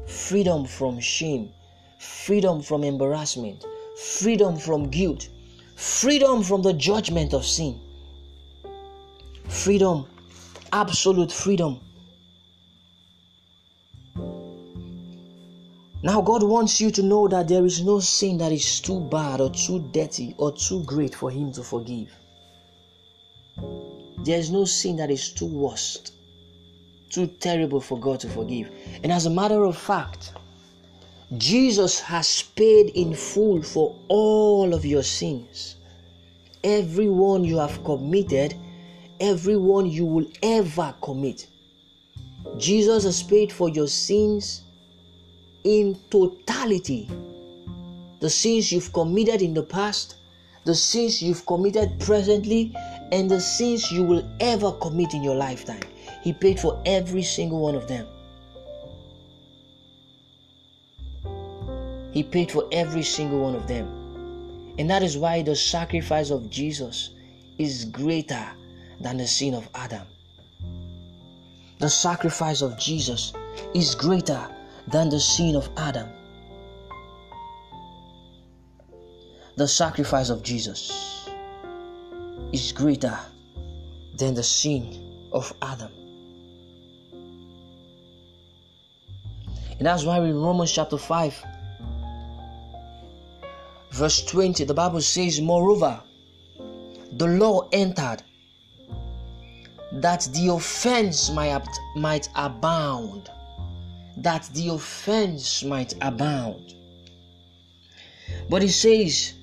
freedom 0.07 0.65
from 0.65 0.99
shame, 0.99 1.49
freedom 1.99 2.61
from 2.61 2.83
embarrassment, 2.83 3.65
freedom 3.97 4.57
from 4.57 4.89
guilt, 4.89 5.29
freedom 5.75 6.43
from 6.43 6.61
the 6.61 6.73
judgment 6.73 7.33
of 7.33 7.45
sin 7.45 7.79
freedom, 9.53 10.05
absolute 10.71 11.31
freedom. 11.31 11.79
Now, 16.03 16.21
God 16.21 16.43
wants 16.43 16.81
you 16.81 16.91
to 16.91 17.01
know 17.01 17.27
that 17.29 17.47
there 17.47 17.65
is 17.65 17.81
no 17.81 17.99
sin 17.99 18.37
that 18.39 18.51
is 18.51 18.81
too 18.81 18.99
bad 18.99 19.39
or 19.39 19.49
too 19.51 19.87
dirty 19.93 20.35
or 20.37 20.51
too 20.51 20.83
great 20.83 21.15
for 21.15 21.31
Him 21.31 21.53
to 21.53 21.63
forgive. 21.63 22.09
There 24.25 24.37
is 24.37 24.49
no 24.49 24.65
sin 24.65 24.97
that 24.97 25.11
is 25.11 25.31
too 25.31 25.45
worst, 25.45 26.12
too 27.13 27.27
terrible 27.27 27.79
for 27.79 27.99
God 27.99 28.19
to 28.21 28.29
forgive. 28.29 28.71
And 29.03 29.11
as 29.11 29.25
a 29.25 29.29
matter 29.29 29.63
of 29.63 29.77
fact, 29.77 30.33
Jesus 31.37 31.99
has 31.99 32.41
paid 32.41 32.89
in 32.95 33.15
full 33.15 33.61
for 33.61 33.95
all 34.07 34.73
of 34.73 34.85
your 34.85 35.03
sins. 35.03 35.75
Every 36.63 37.09
one 37.09 37.43
you 37.43 37.57
have 37.57 37.83
committed, 37.83 38.55
every 39.19 39.57
one 39.57 39.89
you 39.89 40.05
will 40.05 40.27
ever 40.41 40.93
commit. 41.01 41.47
Jesus 42.57 43.03
has 43.03 43.23
paid 43.23 43.51
for 43.51 43.69
your 43.69 43.87
sins 43.87 44.63
in 45.63 45.97
totality. 46.09 47.09
The 48.19 48.29
sins 48.29 48.71
you've 48.71 48.93
committed 48.93 49.41
in 49.41 49.53
the 49.53 49.63
past, 49.63 50.15
the 50.65 50.75
sins 50.75 51.21
you've 51.21 51.45
committed 51.45 51.99
presently, 51.99 52.75
and 53.11 53.29
the 53.29 53.39
sins 53.39 53.91
you 53.91 54.03
will 54.03 54.27
ever 54.39 54.71
commit 54.73 55.13
in 55.13 55.23
your 55.23 55.35
lifetime. 55.35 55.81
He 56.23 56.31
paid 56.31 56.57
for 56.57 56.81
every 56.85 57.21
single 57.21 57.59
one 57.59 57.75
of 57.75 57.89
them. 57.89 58.07
He 62.13 62.23
paid 62.23 62.49
for 62.49 62.65
every 62.71 63.03
single 63.03 63.41
one 63.41 63.55
of 63.55 63.67
them. 63.67 63.85
And 64.79 64.89
that 64.89 65.03
is 65.03 65.17
why 65.17 65.41
the 65.41 65.55
sacrifice 65.55 66.29
of 66.29 66.49
Jesus 66.49 67.09
is 67.57 67.83
greater 67.83 68.47
than 69.01 69.17
the 69.17 69.27
sin 69.27 69.53
of 69.53 69.67
Adam. 69.75 70.07
The 71.79 71.89
sacrifice 71.89 72.61
of 72.61 72.79
Jesus 72.79 73.33
is 73.73 73.93
greater 73.93 74.47
than 74.87 75.09
the 75.09 75.19
sin 75.19 75.57
of 75.57 75.69
Adam. 75.75 76.07
The 79.57 79.67
sacrifice 79.67 80.29
of 80.29 80.41
Jesus 80.41 81.29
is 82.53 82.71
greater 82.71 83.19
than 84.15 84.35
the 84.35 84.43
sin 84.43 85.29
of 85.33 85.53
Adam. 85.61 85.91
And 89.77 89.87
that's 89.87 90.03
why 90.03 90.19
in 90.19 90.39
Romans 90.39 90.71
chapter 90.71 90.97
5, 90.97 91.43
verse 93.91 94.23
20, 94.25 94.65
the 94.65 94.73
Bible 94.73 95.01
says, 95.01 95.41
Moreover, 95.41 96.01
the 97.11 97.27
law 97.27 97.67
entered 97.71 98.23
that 99.93 100.27
the 100.33 100.47
offense 100.47 101.29
might, 101.31 101.67
might 101.95 102.29
abound. 102.35 103.29
That 104.17 104.49
the 104.53 104.69
offense 104.69 105.63
might 105.63 105.93
abound. 106.01 106.73
But 108.49 108.63
it 108.63 108.69
says, 108.69 109.33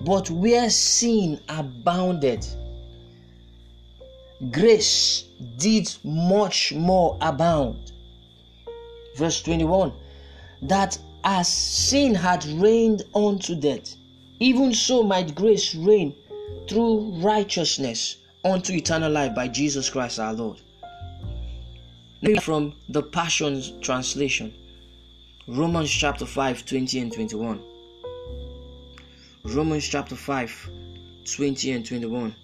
But 0.00 0.30
where 0.30 0.70
sin 0.70 1.40
abounded, 1.48 2.46
grace 4.50 5.24
did 5.56 5.92
much 6.04 6.72
more 6.72 7.16
abound. 7.20 7.92
Verse 9.16 9.42
21 9.42 9.92
That 10.62 10.98
as 11.22 11.48
sin 11.48 12.14
had 12.14 12.44
reigned 12.44 13.02
unto 13.14 13.54
death, 13.54 13.96
even 14.40 14.74
so 14.74 15.02
might 15.02 15.34
grace 15.34 15.74
reign 15.74 16.14
through 16.68 17.20
righteousness 17.22 18.16
unto 18.44 18.72
eternal 18.72 19.10
life 19.10 19.34
by 19.34 19.48
Jesus 19.48 19.88
Christ 19.88 20.18
our 20.18 20.34
Lord. 20.34 20.60
From 22.40 22.74
the 22.88 23.02
Passions 23.02 23.72
translation, 23.80 24.54
Romans 25.46 25.90
chapter 25.90 26.24
5, 26.24 26.64
20 26.64 26.98
and 26.98 27.12
21. 27.12 27.62
Romans 29.44 29.86
chapter 29.86 30.16
5, 30.16 30.70
20 31.36 31.72
and 31.72 31.86
21. 31.86 32.34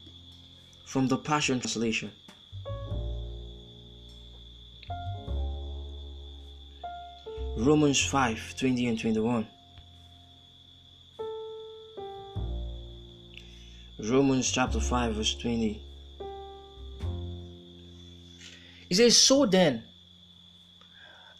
From 0.84 1.08
the 1.08 1.16
Passion 1.16 1.60
translation. 1.60 2.12
Romans 7.60 8.00
5 8.00 8.54
20 8.56 8.86
and 8.86 8.98
21. 8.98 9.46
Romans 13.98 14.50
chapter 14.50 14.80
5, 14.80 15.14
verse 15.14 15.34
20. 15.34 15.82
He 18.88 18.94
says, 18.94 19.18
So 19.18 19.44
then, 19.44 19.84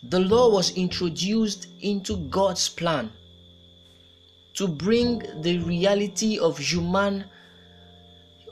the 0.03 0.21
law 0.21 0.51
was 0.51 0.77
introduced 0.77 1.69
into 1.81 2.19
God's 2.29 2.69
plan 2.69 3.11
to 4.55 4.69
bring 4.69 5.23
the 5.41 5.57
reality 5.61 6.39
of 6.39 6.59
human 6.59 7.25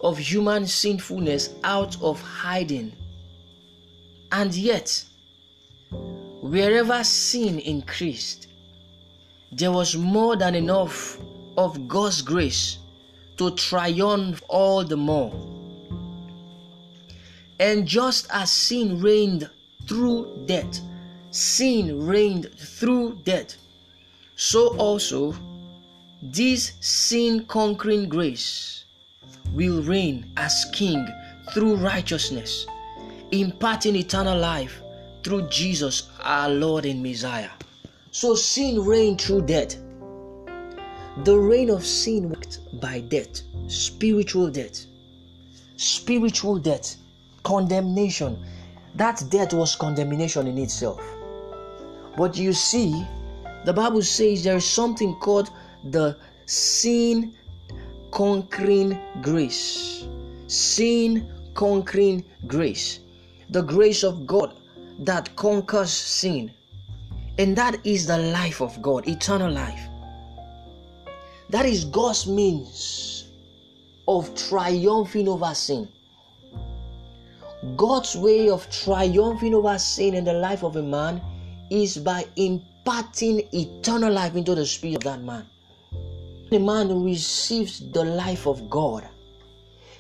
of 0.01 0.17
human 0.17 0.67
sinfulness 0.67 1.51
out 1.65 2.01
of 2.01 2.19
hiding. 2.23 2.97
And 4.33 4.55
yet, 4.55 5.05
Wherever 6.49 7.05
sin 7.05 7.59
increased, 7.59 8.47
there 9.53 9.71
was 9.71 9.95
more 9.97 10.35
than 10.35 10.55
enough 10.55 11.19
of 11.59 11.87
God's 11.87 12.23
grace 12.23 12.79
to 13.37 13.51
triumph 13.51 14.43
all 14.49 14.83
the 14.83 14.97
more. 14.97 15.31
And 17.61 17.87
just 17.87 18.29
as 18.31 18.51
sin 18.51 18.99
reigned 18.99 19.51
through 19.87 20.45
death, 20.47 20.81
sin 21.33 22.07
reigned 22.07 22.51
through 22.59 23.21
death, 23.25 23.55
so 24.35 24.75
also 24.79 25.35
this 26.23 26.73
sin 26.81 27.45
conquering 27.45 28.09
grace 28.09 28.87
will 29.53 29.83
reign 29.83 30.33
as 30.39 30.65
king 30.73 31.07
through 31.53 31.77
righteousness, 31.77 32.67
imparting 33.33 33.97
eternal 33.97 34.39
life 34.39 34.81
through 35.23 35.49
Jesus, 35.49 36.11
our 36.21 36.49
Lord 36.49 36.85
and 36.87 37.03
Messiah. 37.03 37.51
So 38.11 38.35
sin 38.35 38.85
reigned 38.85 39.21
through 39.21 39.43
death. 39.43 39.77
The 41.25 41.37
reign 41.37 41.71
of 41.71 41.85
sin 41.85 42.31
worked 42.31 42.61
by 42.81 43.01
death, 43.01 43.43
spiritual 43.67 44.51
death, 44.51 44.87
spiritual 45.77 46.59
death, 46.59 46.97
condemnation. 47.43 48.45
That 48.95 49.23
death 49.31 49.53
was 49.53 49.77
condemnation 49.77 50.47
in 50.47 50.59
itself. 50.59 51.01
But 52.17 52.37
you 52.37 52.53
see, 52.53 53.07
the 53.65 53.73
Bible 53.73 54.03
says 54.03 54.45
there 54.45 54.57
is 54.57 54.65
something 54.65 55.15
called 55.17 55.51
the 55.85 56.17
sin 56.47 57.35
conquering 58.11 58.99
grace. 59.23 60.07
Sin 60.47 61.31
conquering 61.55 62.25
grace. 62.47 63.01
The 63.51 63.63
grace 63.63 64.03
of 64.03 64.27
God 64.27 64.58
that 64.99 65.35
conquers 65.37 65.91
sin. 65.91 66.53
And 67.39 67.57
that 67.57 67.87
is 67.87 68.07
the 68.07 68.19
life 68.19 68.61
of 68.61 68.81
God, 68.83 69.07
eternal 69.07 69.51
life. 69.51 69.81
That 71.51 71.67
is 71.67 71.85
God's 71.85 72.27
means 72.27 73.29
of 74.09 74.35
triumphing 74.35 75.29
over 75.29 75.55
sin. 75.55 75.89
God's 77.77 78.17
way 78.17 78.51
of 78.51 78.69
triumphing 78.71 79.55
over 79.55 79.79
sin 79.79 80.15
in 80.15 80.25
the 80.25 80.33
life 80.33 80.63
of 80.65 80.77
a 80.77 80.83
man 80.83 81.21
is 81.71 81.97
by 81.97 82.27
imparting 82.37 83.49
eternal 83.53 84.13
life 84.13 84.35
into 84.35 84.55
the 84.55 84.67
spirit 84.67 84.97
of 84.97 85.05
that 85.05 85.23
man. 85.23 85.47
The 86.51 86.59
man 86.59 87.05
receives 87.05 87.81
the 87.93 88.05
life 88.05 88.47
of 88.47 88.69
God. 88.71 89.09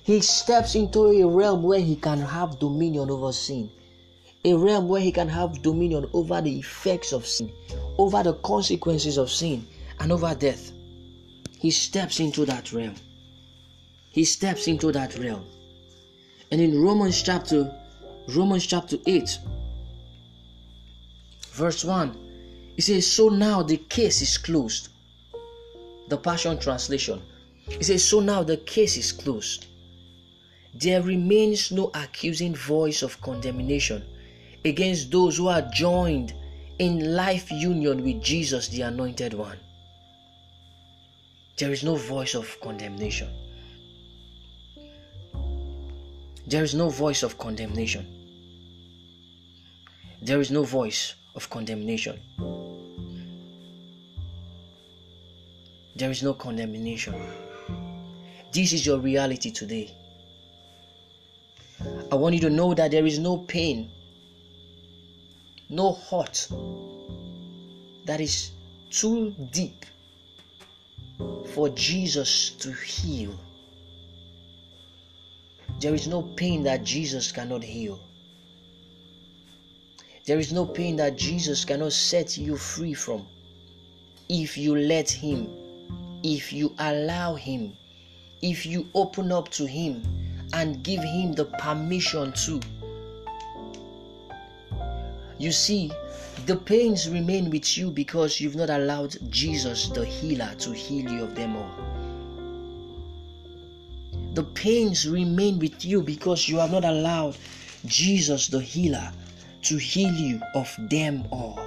He 0.02 0.20
steps 0.20 0.74
into 0.74 1.06
a 1.06 1.26
realm 1.26 1.62
where 1.62 1.80
he 1.80 1.94
can 1.96 2.20
have 2.20 2.58
dominion 2.58 3.11
over 3.11 3.32
sin 3.32 3.70
a 4.44 4.55
realm 4.55 4.88
where 4.88 5.01
he 5.01 5.11
can 5.11 5.29
have 5.29 5.62
dominion 5.62 6.09
over 6.12 6.40
the 6.40 6.59
effects 6.59 7.12
of 7.12 7.27
sin, 7.27 7.53
over 7.98 8.22
the 8.22 8.35
consequences 8.35 9.18
of 9.18 9.31
sin, 9.31 9.66
and 10.01 10.12
over 10.12 10.35
death. 10.35 10.72
He 11.59 11.70
steps 11.70 12.20
into 12.20 12.44
that 12.44 12.72
realm. 12.72 12.94
He 14.11 14.24
steps 14.24 14.68
into 14.68 14.92
that 14.92 15.18
realm. 15.18 15.44
And 16.51 16.61
in 16.61 16.81
Romans 16.81 17.20
chapter 17.22 17.74
Romans 18.29 18.66
chapter 18.66 18.96
8 19.07 19.38
verse 21.53 21.85
1 21.85 22.16
it 22.77 22.83
says 22.83 23.11
so 23.11 23.29
now 23.29 23.62
the 23.62 23.77
case 23.77 24.22
is 24.22 24.38
closed. 24.38 24.88
The 26.09 26.16
Passion 26.16 26.59
translation. 26.59 27.20
It 27.68 27.85
says 27.85 28.05
so 28.05 28.20
now 28.20 28.44
the 28.44 28.57
case 28.59 28.96
is 28.96 29.11
closed. 29.12 29.66
There 30.74 31.03
remains 31.03 31.72
no 31.72 31.90
accusing 31.92 32.55
voice 32.55 33.03
of 33.03 33.20
condemnation 33.20 34.05
against 34.64 35.11
those 35.11 35.37
who 35.37 35.49
are 35.49 35.62
joined 35.73 36.35
in 36.79 37.14
life 37.14 37.51
union 37.51 38.05
with 38.05 38.23
Jesus, 38.23 38.68
the 38.68 38.83
Anointed 38.83 39.35
One. 39.35 39.59
There 41.59 41.73
is 41.73 41.83
no 41.83 41.97
voice 41.97 42.35
of 42.35 42.61
condemnation. 42.61 43.29
There 46.47 46.62
is 46.62 46.75
no 46.75 46.88
voice 46.88 47.23
of 47.23 47.37
condemnation. 47.37 48.07
There 50.23 50.40
is 50.40 50.51
no 50.51 50.62
voice 50.62 51.14
of 51.35 51.51
condemnation. 51.51 52.18
There 55.94 56.11
is 56.11 56.23
no 56.23 56.35
condemnation. 56.35 57.14
This 58.53 58.73
is 58.73 58.87
your 58.87 58.99
reality 58.99 59.51
today. 59.51 59.94
I 62.11 62.14
want 62.14 62.35
you 62.35 62.40
to 62.42 62.51
know 62.51 62.73
that 62.75 62.92
there 62.92 63.05
is 63.05 63.18
no 63.18 63.38
pain, 63.38 63.90
no 65.68 65.92
hurt 65.92 66.48
that 68.07 68.20
is 68.20 68.52
too 68.90 69.35
deep 69.52 69.85
for 71.52 71.68
Jesus 71.70 72.50
to 72.50 72.72
heal. 72.72 73.38
There 75.81 75.94
is 75.94 76.09
no 76.09 76.22
pain 76.22 76.62
that 76.64 76.85
Jesus 76.85 77.31
cannot 77.31 77.62
heal. 77.62 78.00
There 80.26 80.38
is 80.38 80.52
no 80.52 80.66
pain 80.66 80.96
that 80.96 81.16
Jesus 81.16 81.64
cannot 81.64 81.92
set 81.92 82.37
you 82.37 82.57
free 82.57 82.94
from 82.94 83.26
if 84.28 84.59
you 84.59 84.76
let 84.76 85.11
Him, 85.11 85.48
if 86.22 86.52
you 86.52 86.74
allow 86.78 87.35
Him, 87.35 87.76
if 88.42 88.66
you 88.66 88.87
open 88.94 89.33
up 89.33 89.48
to 89.52 89.66
Him 89.66 90.02
and 90.52 90.83
give 90.83 91.02
Him 91.02 91.33
the 91.33 91.46
permission 91.46 92.33
to. 92.33 92.61
You 95.38 95.53
see, 95.53 95.92
the 96.46 96.57
pains 96.57 97.09
remain 97.09 97.48
with 97.51 97.79
you 97.79 97.92
because 97.92 98.40
you've 98.40 98.57
not 98.57 98.70
allowed 98.70 99.16
Jesus, 99.31 99.88
the 99.88 100.05
healer, 100.05 100.53
to 100.59 100.72
heal 100.72 101.11
you 101.11 101.22
of 101.22 101.37
them 101.37 101.57
all. 101.57 101.70
The 104.35 104.42
pains 104.42 105.09
remain 105.09 105.61
with 105.61 105.85
you 105.85 106.03
because 106.03 106.48
you 106.48 106.59
have 106.59 106.72
not 106.72 106.85
allowed 106.85 107.37
Jesus, 107.87 108.48
the 108.48 108.61
healer, 108.61 109.12
to 109.62 109.77
heal 109.77 110.12
you 110.12 110.40
of 110.55 110.74
them 110.90 111.24
all. 111.31 111.61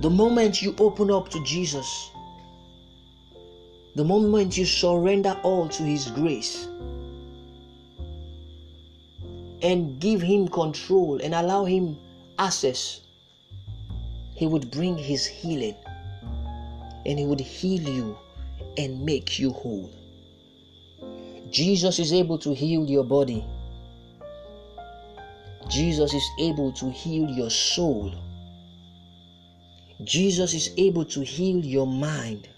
The 0.00 0.10
moment 0.10 0.62
you 0.62 0.76
open 0.78 1.10
up 1.10 1.28
to 1.30 1.42
Jesus, 1.44 2.10
the 3.96 4.04
moment 4.04 4.56
you 4.56 4.64
surrender 4.64 5.36
all 5.42 5.68
to 5.68 5.82
His 5.82 6.08
grace 6.12 6.68
and 9.62 10.00
give 10.00 10.20
Him 10.20 10.48
control 10.48 11.20
and 11.22 11.34
allow 11.34 11.64
Him 11.64 11.98
access, 12.38 13.00
He 14.34 14.46
would 14.46 14.70
bring 14.70 14.96
His 14.96 15.26
healing 15.26 15.76
and 17.06 17.18
He 17.18 17.24
would 17.24 17.40
heal 17.40 17.82
you 17.82 18.18
and 18.76 19.04
make 19.04 19.38
you 19.38 19.52
whole. 19.52 19.90
Jesus 21.50 21.98
is 21.98 22.12
able 22.12 22.38
to 22.38 22.54
heal 22.54 22.84
your 22.84 23.04
body. 23.04 23.44
Jesus 25.68 26.14
is 26.14 26.30
able 26.38 26.72
to 26.72 26.90
heal 26.90 27.28
your 27.28 27.50
soul. 27.50 28.12
Jesus 30.04 30.54
is 30.54 30.70
able 30.76 31.04
to 31.06 31.24
heal 31.24 31.64
your 31.64 31.86
mind. 31.86 32.48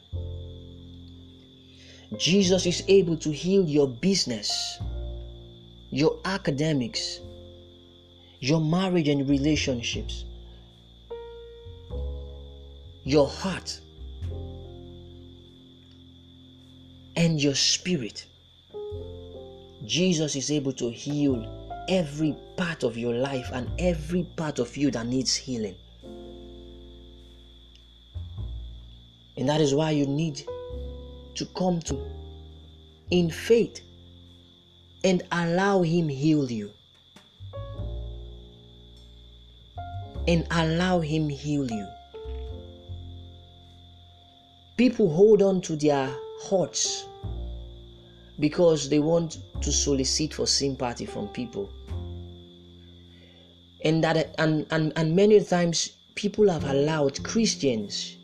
Jesus 2.16 2.66
is 2.66 2.82
able 2.88 3.16
to 3.18 3.30
heal 3.30 3.68
your 3.68 3.88
business, 3.88 4.78
your 5.90 6.18
academics, 6.24 7.20
your 8.38 8.60
marriage 8.60 9.08
and 9.08 9.28
relationships, 9.28 10.24
your 13.04 13.28
heart, 13.28 13.80
and 17.16 17.42
your 17.42 17.54
spirit. 17.54 18.26
Jesus 19.84 20.36
is 20.36 20.50
able 20.50 20.72
to 20.74 20.90
heal 20.90 21.44
every 21.88 22.36
part 22.56 22.84
of 22.84 22.96
your 22.96 23.14
life 23.14 23.50
and 23.52 23.68
every 23.78 24.22
part 24.36 24.58
of 24.58 24.76
you 24.76 24.90
that 24.92 25.06
needs 25.06 25.34
healing. 25.34 25.74
And 29.36 29.48
that 29.48 29.60
is 29.60 29.74
why 29.74 29.90
you 29.90 30.06
need 30.06 30.42
to 31.34 31.46
come 31.46 31.80
to 31.80 31.98
in 33.10 33.30
faith 33.30 33.80
and 35.04 35.22
allow 35.32 35.82
him 35.82 36.08
heal 36.08 36.50
you. 36.50 36.72
And 40.28 40.46
allow 40.50 41.00
him 41.00 41.28
heal 41.28 41.70
you. 41.70 41.86
People 44.76 45.10
hold 45.12 45.42
on 45.42 45.60
to 45.62 45.76
their 45.76 46.14
hearts 46.42 47.06
because 48.38 48.88
they 48.88 48.98
want 48.98 49.38
to 49.60 49.72
solicit 49.72 50.32
for 50.34 50.46
sympathy 50.46 51.04
from 51.06 51.28
people 51.28 51.70
and 53.84 54.02
that 54.04 54.34
and, 54.38 54.66
and 54.70 54.92
and 54.96 55.14
many 55.14 55.42
times 55.42 55.90
people 56.14 56.48
have 56.48 56.64
allowed 56.64 57.22
christians 57.24 58.16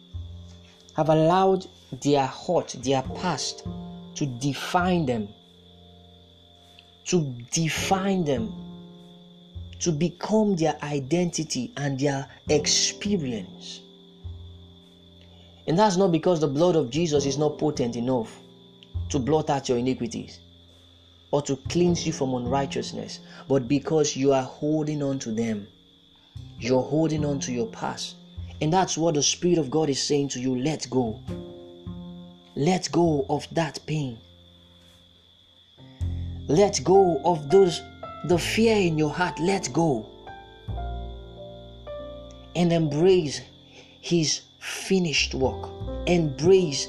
have 0.95 1.09
allowed 1.09 1.67
their 2.03 2.27
heart 2.27 2.75
their 2.83 3.03
past 3.03 3.67
to 4.15 4.27
define 4.27 5.07
them 5.07 5.29
to 7.07 7.35
define 7.51 8.25
them 8.25 8.53
to 9.79 9.93
become 9.93 10.57
their 10.57 10.77
identity 10.83 11.73
and 11.77 11.99
their 11.99 12.29
experience 12.49 13.81
and 15.67 15.79
that's 15.79 15.97
not 15.97 16.13
because 16.13 16.41
the 16.41 16.47
blood 16.47 16.77
of 16.77 16.91
jesus 16.91 17.27
is 17.27 17.39
not 17.39 17.59
potent 17.59 17.97
enough 17.97 18.39
to 19.09 19.19
blot 19.19 19.51
out 19.51 19.69
your 19.69 19.79
iniquities 19.79 20.41
or 21.31 21.43
to 21.43 21.57
cleanse 21.69 22.07
you 22.07 22.13
from 22.13 22.35
unrighteousness, 22.35 23.21
but 23.49 23.69
because 23.69 24.17
you 24.17 24.33
are 24.33 24.43
holding 24.43 25.03
on 25.03 25.19
to 25.19 25.31
them. 25.31 25.67
You're 26.59 26.83
holding 26.83 27.25
on 27.25 27.41
to 27.41 27.53
your 27.53 27.67
past. 27.67 28.17
And 28.61 28.73
that's 28.73 28.97
what 28.97 29.15
the 29.15 29.23
Spirit 29.23 29.59
of 29.59 29.71
God 29.71 29.91
is 29.91 30.03
saying 30.03 30.29
to 30.31 30.41
you 30.41 30.59
let 30.59 30.89
go. 30.89 31.21
Let 32.55 32.91
go 32.91 33.27
of 33.29 33.47
that 33.53 33.79
pain. 33.87 34.19
Let 36.49 36.85
go 36.85 37.21
of 37.25 37.51
those, 37.51 37.83
the 38.25 38.39
fear 38.39 38.77
in 38.77 38.97
your 38.97 39.11
heart. 39.11 39.39
Let 39.41 39.73
go. 39.73 40.07
And 42.55 42.73
embrace 42.73 43.41
His 44.01 44.43
finished 44.61 45.35
work. 45.35 45.69
Embrace 46.07 46.89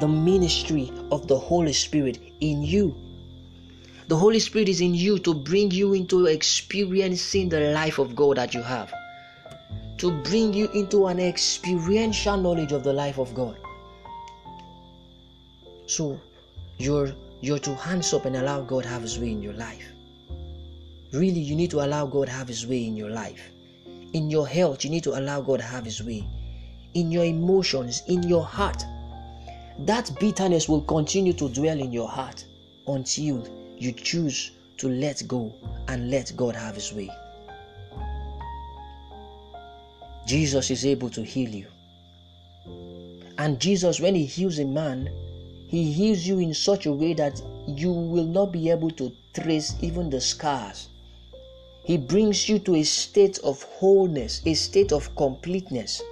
the 0.00 0.08
ministry 0.08 0.92
of 1.10 1.26
the 1.28 1.38
Holy 1.38 1.72
Spirit 1.72 2.18
in 2.40 2.62
you. 2.62 2.94
The 4.08 4.16
Holy 4.16 4.38
Spirit 4.38 4.68
is 4.68 4.80
in 4.80 4.94
you 4.94 5.18
to 5.20 5.34
bring 5.34 5.70
you 5.70 5.94
into 5.94 6.26
experiencing 6.26 7.48
the 7.48 7.72
life 7.72 7.98
of 7.98 8.14
God 8.14 8.36
that 8.36 8.54
you 8.54 8.62
have, 8.62 8.92
to 9.98 10.10
bring 10.22 10.52
you 10.52 10.68
into 10.72 11.06
an 11.06 11.20
experiential 11.20 12.36
knowledge 12.36 12.72
of 12.72 12.82
the 12.82 12.92
life 12.92 13.18
of 13.18 13.32
God. 13.34 13.56
So 15.86 16.20
you're 16.78 17.12
you're 17.40 17.58
to 17.58 17.74
hands 17.74 18.12
up 18.12 18.24
and 18.24 18.36
allow 18.36 18.62
God 18.62 18.84
have 18.84 19.02
his 19.02 19.18
way 19.18 19.30
in 19.30 19.42
your 19.42 19.54
life. 19.54 19.86
Really, 21.12 21.40
you 21.40 21.56
need 21.56 21.70
to 21.70 21.80
allow 21.80 22.06
God 22.06 22.28
have 22.28 22.48
his 22.48 22.66
way 22.66 22.86
in 22.86 22.96
your 22.96 23.10
life. 23.10 23.50
In 24.12 24.30
your 24.30 24.46
health, 24.46 24.84
you 24.84 24.90
need 24.90 25.04
to 25.04 25.18
allow 25.18 25.40
God 25.40 25.60
have 25.60 25.84
his 25.84 26.02
way. 26.02 26.26
In 26.94 27.10
your 27.10 27.24
emotions, 27.24 28.02
in 28.08 28.22
your 28.22 28.44
heart, 28.44 28.84
that 29.86 30.10
bitterness 30.20 30.68
will 30.68 30.82
continue 30.82 31.32
to 31.32 31.48
dwell 31.48 31.80
in 31.80 31.92
your 31.92 32.08
heart 32.08 32.44
until 32.86 33.46
you 33.78 33.92
choose 33.92 34.50
to 34.76 34.88
let 34.88 35.26
go 35.26 35.54
and 35.88 36.10
let 36.10 36.32
God 36.36 36.54
have 36.54 36.74
His 36.74 36.92
way. 36.92 37.10
Jesus 40.26 40.70
is 40.70 40.84
able 40.84 41.10
to 41.10 41.22
heal 41.22 41.50
you. 41.50 41.66
And 43.38 43.58
Jesus, 43.58 44.00
when 44.00 44.14
He 44.14 44.26
heals 44.26 44.58
a 44.58 44.64
man, 44.64 45.10
He 45.70 45.92
heals 45.92 46.26
you 46.26 46.40
in 46.40 46.52
such 46.52 46.86
a 46.86 46.92
way 46.92 47.14
that 47.14 47.40
you 47.68 47.92
will 47.92 48.26
not 48.26 48.50
be 48.50 48.70
able 48.70 48.90
to 48.90 49.12
trace 49.32 49.76
even 49.80 50.10
the 50.10 50.20
scars. 50.20 50.88
He 51.84 51.96
brings 51.96 52.48
you 52.48 52.58
to 52.58 52.74
a 52.74 52.82
state 52.82 53.38
of 53.44 53.62
wholeness, 53.62 54.42
a 54.44 54.54
state 54.54 54.90
of 54.90 55.14
completeness. 55.14 56.02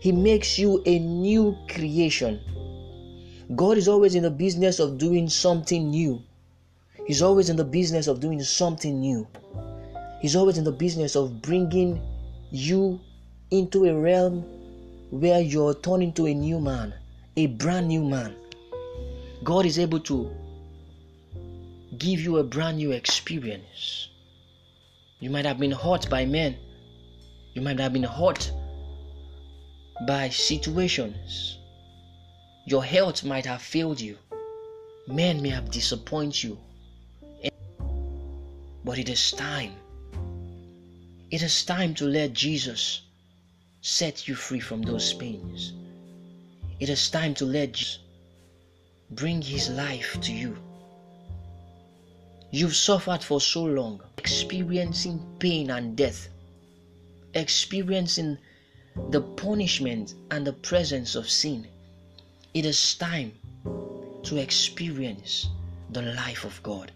He 0.00 0.10
makes 0.10 0.58
you 0.58 0.82
a 0.86 0.98
new 0.98 1.56
creation. 1.68 2.40
God 3.54 3.78
is 3.78 3.86
always 3.86 4.16
in 4.16 4.24
the 4.24 4.30
business 4.30 4.80
of 4.80 4.98
doing 4.98 5.28
something 5.28 5.88
new. 5.88 6.20
He's 7.06 7.22
always 7.22 7.48
in 7.48 7.54
the 7.54 7.64
business 7.64 8.08
of 8.08 8.18
doing 8.18 8.42
something 8.42 8.98
new. 8.98 9.28
He's 10.20 10.34
always 10.34 10.58
in 10.58 10.64
the 10.64 10.72
business 10.72 11.14
of 11.14 11.40
bringing 11.42 12.02
you 12.50 12.98
into 13.52 13.84
a 13.84 13.94
realm 13.94 14.42
where 15.10 15.40
you're 15.40 15.74
turning 15.74 16.12
to 16.14 16.26
a 16.26 16.34
new 16.34 16.58
man, 16.58 16.92
a 17.36 17.46
brand 17.46 17.86
new 17.86 18.02
man. 18.02 18.34
God 19.46 19.64
is 19.64 19.78
able 19.78 20.00
to 20.00 20.28
give 21.96 22.18
you 22.18 22.38
a 22.38 22.42
brand 22.42 22.78
new 22.78 22.90
experience. 22.90 24.08
You 25.20 25.30
might 25.30 25.44
have 25.44 25.60
been 25.60 25.70
hurt 25.70 26.10
by 26.10 26.24
men, 26.26 26.56
you 27.54 27.62
might 27.62 27.78
have 27.78 27.92
been 27.92 28.02
hurt 28.02 28.50
by 30.04 30.30
situations. 30.30 31.58
Your 32.66 32.82
health 32.82 33.22
might 33.22 33.46
have 33.46 33.62
failed 33.62 34.00
you. 34.00 34.18
Men 35.06 35.40
may 35.40 35.50
have 35.50 35.70
disappointed 35.70 36.42
you. 36.42 36.58
But 38.84 38.98
it 38.98 39.08
is 39.08 39.30
time. 39.30 39.76
It 41.30 41.42
is 41.42 41.64
time 41.64 41.94
to 41.94 42.04
let 42.06 42.32
Jesus 42.32 43.02
set 43.80 44.26
you 44.26 44.34
free 44.34 44.58
from 44.58 44.82
those 44.82 45.12
pains. 45.12 45.72
It 46.80 46.88
is 46.88 47.08
time 47.10 47.32
to 47.34 47.44
let 47.44 47.70
Jesus 47.74 48.00
bring 49.10 49.42
his 49.42 49.70
life 49.70 50.18
to 50.22 50.32
you. 50.32 50.56
You've 52.50 52.76
suffered 52.76 53.22
for 53.22 53.40
so 53.40 53.64
long, 53.64 54.00
experiencing 54.18 55.20
pain 55.38 55.70
and 55.70 55.96
death, 55.96 56.28
experiencing 57.34 58.38
the 59.10 59.20
punishment 59.20 60.14
and 60.30 60.46
the 60.46 60.52
presence 60.52 61.14
of 61.14 61.28
sin. 61.28 61.66
It 62.54 62.64
is 62.64 62.94
time 62.94 63.32
to 64.22 64.38
experience 64.38 65.48
the 65.90 66.02
life 66.02 66.44
of 66.44 66.62
God. 66.62 66.92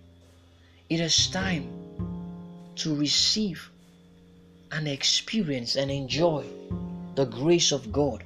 It 0.88 1.00
is 1.00 1.28
time 1.28 1.70
to 2.76 2.94
receive 2.94 3.70
and 4.72 4.88
experience 4.88 5.76
and 5.76 5.90
enjoy 5.90 6.46
the 7.14 7.26
grace 7.26 7.72
of 7.72 7.92
God 7.92 8.24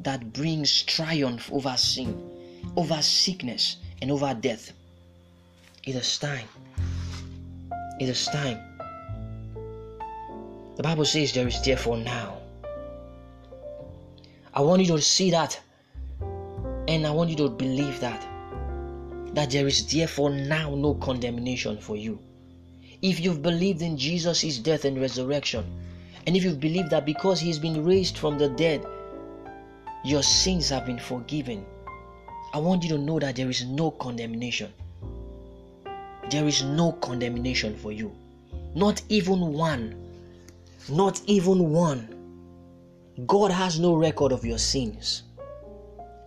that 0.00 0.32
brings 0.32 0.82
triumph 0.82 1.50
over 1.52 1.76
sin, 1.76 2.33
over 2.76 3.00
sickness, 3.02 3.76
and 4.00 4.10
over 4.10 4.34
death. 4.34 4.72
It 5.84 5.94
is 5.94 6.18
time. 6.18 6.48
It 8.00 8.08
is 8.08 8.26
time. 8.26 8.58
The 10.76 10.82
Bible 10.82 11.04
says 11.04 11.32
there 11.32 11.46
is 11.46 11.62
therefore 11.62 11.98
now. 11.98 12.38
I 14.52 14.60
want 14.60 14.82
you 14.82 14.88
to 14.88 15.00
see 15.00 15.30
that 15.30 15.60
and 16.88 17.06
I 17.06 17.10
want 17.10 17.30
you 17.30 17.36
to 17.36 17.48
believe 17.48 18.00
that. 18.00 18.26
That 19.34 19.50
there 19.50 19.66
is 19.66 19.90
therefore 19.90 20.30
now 20.30 20.74
no 20.74 20.94
condemnation 20.94 21.78
for 21.78 21.96
you. 21.96 22.18
If 23.02 23.20
you've 23.20 23.42
believed 23.42 23.82
in 23.82 23.96
Jesus' 23.96 24.58
death 24.58 24.84
and 24.84 25.00
resurrection, 25.00 25.64
and 26.26 26.36
if 26.36 26.44
you've 26.44 26.60
believed 26.60 26.90
that 26.90 27.04
because 27.04 27.40
he's 27.40 27.58
been 27.58 27.84
raised 27.84 28.18
from 28.18 28.38
the 28.38 28.48
dead, 28.48 28.84
your 30.04 30.22
sins 30.22 30.68
have 30.68 30.86
been 30.86 30.98
forgiven, 30.98 31.64
I 32.54 32.58
want 32.58 32.84
you 32.84 32.88
to 32.90 32.98
know 32.98 33.18
that 33.18 33.34
there 33.34 33.50
is 33.50 33.64
no 33.64 33.90
condemnation. 33.90 34.72
There 36.30 36.46
is 36.46 36.62
no 36.62 36.92
condemnation 36.92 37.74
for 37.76 37.90
you. 37.90 38.14
Not 38.76 39.02
even 39.08 39.52
one. 39.52 39.96
Not 40.88 41.20
even 41.26 41.70
one. 41.70 42.14
God 43.26 43.50
has 43.50 43.80
no 43.80 43.96
record 43.96 44.30
of 44.30 44.44
your 44.44 44.58
sins. 44.58 45.24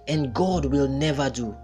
And 0.09 0.33
God 0.33 0.65
will 0.65 0.89
never 0.89 1.29
do. 1.29 1.55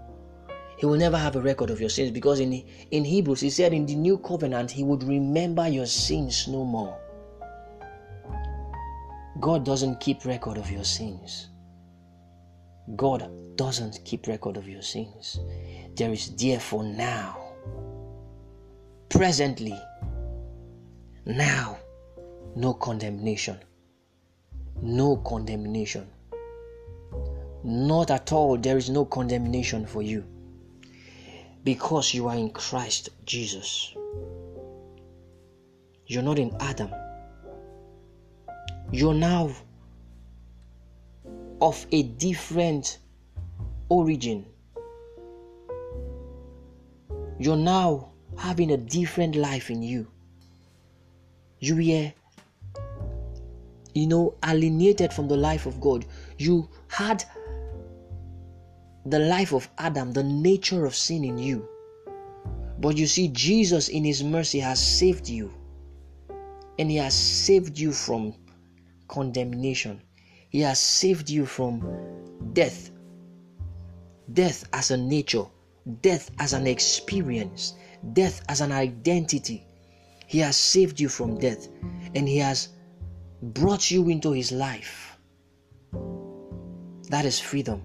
He 0.78 0.86
will 0.86 0.96
never 0.96 1.18
have 1.18 1.36
a 1.36 1.42
record 1.42 1.68
of 1.68 1.78
your 1.78 1.90
sins 1.90 2.10
because 2.10 2.40
in, 2.40 2.64
in 2.90 3.04
Hebrews, 3.04 3.40
he 3.40 3.50
said 3.50 3.74
in 3.74 3.84
the 3.84 3.94
new 3.94 4.16
covenant, 4.16 4.70
he 4.70 4.82
would 4.82 5.04
remember 5.04 5.68
your 5.68 5.84
sins 5.84 6.48
no 6.48 6.64
more. 6.64 6.98
God 9.40 9.62
doesn't 9.62 10.00
keep 10.00 10.24
record 10.24 10.56
of 10.56 10.70
your 10.70 10.84
sins. 10.84 11.48
God 12.96 13.56
doesn't 13.56 14.00
keep 14.04 14.26
record 14.26 14.56
of 14.56 14.68
your 14.68 14.82
sins. 14.82 15.40
There 15.96 16.12
is 16.12 16.34
therefore 16.36 16.84
now, 16.84 17.38
presently, 19.08 19.78
now, 21.24 21.78
no 22.54 22.74
condemnation. 22.74 23.58
No 24.82 25.16
condemnation. 25.16 26.06
Not 27.62 28.10
at 28.10 28.32
all. 28.32 28.58
There 28.58 28.76
is 28.76 28.90
no 28.90 29.06
condemnation 29.06 29.86
for 29.86 30.02
you 30.02 30.24
because 31.64 32.12
you 32.12 32.28
are 32.28 32.36
in 32.36 32.50
Christ 32.50 33.08
Jesus. 33.24 33.94
You're 36.06 36.22
not 36.22 36.38
in 36.38 36.54
Adam. 36.60 36.90
You're 38.92 39.14
now 39.14 39.50
of 41.60 41.86
a 41.92 42.02
different 42.02 42.98
origin. 43.88 44.46
You're 47.38 47.56
now 47.56 48.12
having 48.36 48.70
a 48.70 48.76
different 48.76 49.36
life 49.36 49.70
in 49.70 49.82
you. 49.82 50.06
You 51.58 51.76
were, 51.76 52.12
you 53.94 54.06
know, 54.06 54.34
alienated 54.44 55.12
from 55.12 55.28
the 55.28 55.36
life 55.36 55.66
of 55.66 55.80
God. 55.80 56.04
You 56.38 56.68
had 56.88 57.24
the 59.06 59.18
life 59.18 59.52
of 59.52 59.68
Adam, 59.78 60.12
the 60.12 60.22
nature 60.22 60.86
of 60.86 60.94
sin 60.94 61.24
in 61.24 61.38
you. 61.38 61.68
But 62.78 62.96
you 62.96 63.06
see, 63.06 63.28
Jesus, 63.28 63.88
in 63.88 64.04
His 64.04 64.22
mercy, 64.22 64.60
has 64.60 64.80
saved 64.80 65.28
you. 65.28 65.52
And 66.78 66.90
He 66.90 66.96
has 66.96 67.14
saved 67.14 67.78
you 67.78 67.92
from 67.92 68.34
condemnation. 69.08 70.02
He 70.54 70.60
has 70.60 70.78
saved 70.78 71.28
you 71.28 71.46
from 71.46 71.82
death. 72.52 72.92
Death 74.32 74.64
as 74.72 74.92
a 74.92 74.96
nature, 74.96 75.46
death 76.00 76.30
as 76.38 76.52
an 76.52 76.68
experience, 76.68 77.74
death 78.12 78.40
as 78.48 78.60
an 78.60 78.70
identity. 78.70 79.66
He 80.28 80.38
has 80.38 80.56
saved 80.56 81.00
you 81.00 81.08
from 81.08 81.40
death 81.40 81.66
and 82.14 82.28
He 82.28 82.36
has 82.36 82.68
brought 83.42 83.90
you 83.90 84.08
into 84.08 84.30
His 84.30 84.52
life. 84.52 85.18
That 87.10 87.24
is 87.24 87.40
freedom. 87.40 87.82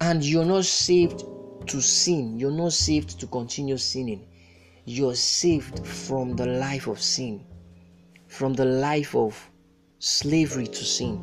And 0.00 0.24
you're 0.24 0.44
not 0.44 0.64
saved 0.64 1.24
to 1.66 1.80
sin, 1.80 2.38
you're 2.38 2.52
not 2.52 2.72
saved 2.72 3.18
to 3.18 3.26
continue 3.26 3.78
sinning. 3.78 4.28
You're 4.84 5.16
saved 5.16 5.84
from 5.84 6.36
the 6.36 6.46
life 6.46 6.86
of 6.86 7.02
sin, 7.02 7.44
from 8.28 8.54
the 8.54 8.64
life 8.64 9.16
of 9.16 9.50
slavery 10.04 10.66
to 10.66 10.84
sin. 10.84 11.18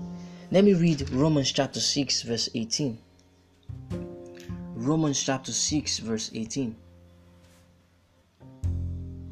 Let 0.49 0.63
me 0.63 0.73
read 0.73 1.07
Romans 1.11 1.51
chapter 1.51 1.79
6, 1.79 2.23
verse 2.23 2.49
18. 2.55 2.97
Romans 4.73 5.21
chapter 5.21 5.51
6, 5.51 5.99
verse 5.99 6.31
18. 6.33 6.75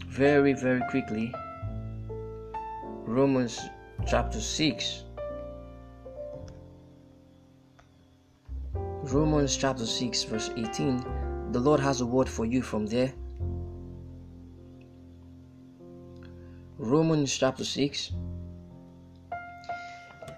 Very, 0.05 0.53
very 0.53 0.81
quickly. 0.91 1.33
Romans 3.05 3.59
chapter 4.07 4.39
6. 4.39 5.03
Romans 8.75 9.57
chapter 9.57 9.87
6, 9.87 10.23
verse 10.25 10.51
18. 10.57 11.51
The 11.53 11.59
Lord 11.59 11.79
has 11.79 12.01
a 12.01 12.05
word 12.05 12.29
for 12.29 12.45
you 12.45 12.61
from 12.61 12.85
there. 12.85 13.11
Romans 16.77 17.35
chapter 17.35 17.65
6. 17.65 18.11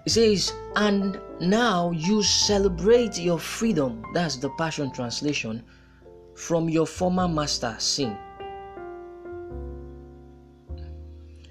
It 0.04 0.10
says, 0.10 0.52
And 0.76 1.20
now 1.40 1.90
you 1.92 2.22
celebrate 2.22 3.18
your 3.18 3.38
freedom. 3.38 4.04
That's 4.12 4.36
the 4.36 4.50
Passion 4.50 4.90
Translation. 4.92 5.62
From 6.34 6.68
your 6.68 6.86
former 6.86 7.28
master, 7.28 7.76
sin. 7.78 8.16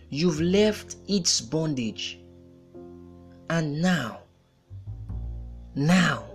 You've 0.10 0.42
left 0.42 0.98
its 1.08 1.40
bondage. 1.40 2.20
And 3.50 3.82
now, 3.82 4.20
now, 5.76 6.26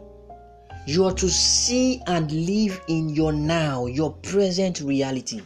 you 0.87 1.05
are 1.05 1.12
to 1.14 1.29
see 1.29 2.00
and 2.07 2.31
live 2.31 2.81
in 2.88 3.11
your 3.11 3.33
now, 3.33 3.87
your 3.87 4.12
present 4.12 4.81
reality. 4.81 5.42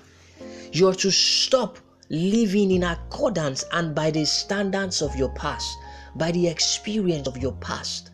You 0.72 0.88
are 0.88 0.94
to 0.94 1.10
stop 1.10 1.78
living 2.08 2.70
in 2.70 2.84
accordance 2.84 3.64
and 3.72 3.94
by 3.94 4.10
the 4.10 4.26
standards 4.26 5.00
of 5.00 5.16
your 5.16 5.30
past, 5.30 5.76
by 6.16 6.32
the 6.32 6.48
experience 6.48 7.26
of 7.26 7.36
your 7.36 7.52
past. 7.52 8.10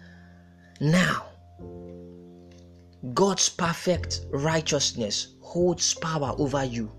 Now, 0.81 1.27
God's 3.15 3.49
perfect 3.49 4.23
righteousness 4.31 5.29
holds 5.41 5.95
power 5.95 6.35
over 6.39 6.65
you 6.65 6.91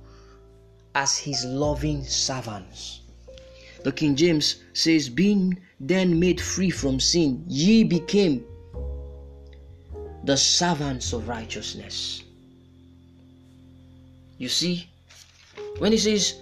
as 0.96 1.18
his 1.18 1.46
loving 1.46 2.04
servants. 2.04 3.02
The 3.84 3.92
King 3.92 4.16
James 4.16 4.64
says, 4.74 5.10
Being 5.10 5.60
then 5.80 6.20
made 6.20 6.42
free 6.42 6.72
from 6.72 7.00
sin, 7.00 7.44
ye 7.48 7.84
became 7.84 8.44
the 10.24 10.36
servants 10.36 11.14
of 11.14 11.28
righteousness. 11.28 12.24
You 14.38 14.50
see, 14.50 14.90
when 15.80 15.92
he 15.92 15.98
says 15.98 16.36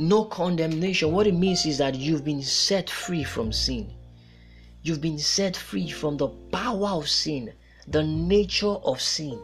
no 0.00 0.24
condemnation, 0.24 1.12
what 1.12 1.26
it 1.26 1.34
means 1.34 1.66
is 1.66 1.76
that 1.76 1.94
you've 1.94 2.24
been 2.24 2.42
set 2.42 2.88
free 2.88 3.22
from 3.22 3.52
sin. 3.52 3.92
You've 4.82 5.02
been 5.02 5.18
set 5.18 5.54
free 5.54 5.90
from 5.90 6.16
the 6.16 6.28
power 6.28 6.88
of 6.88 7.06
sin, 7.06 7.52
the 7.86 8.02
nature 8.02 8.66
of 8.66 8.98
sin. 8.98 9.38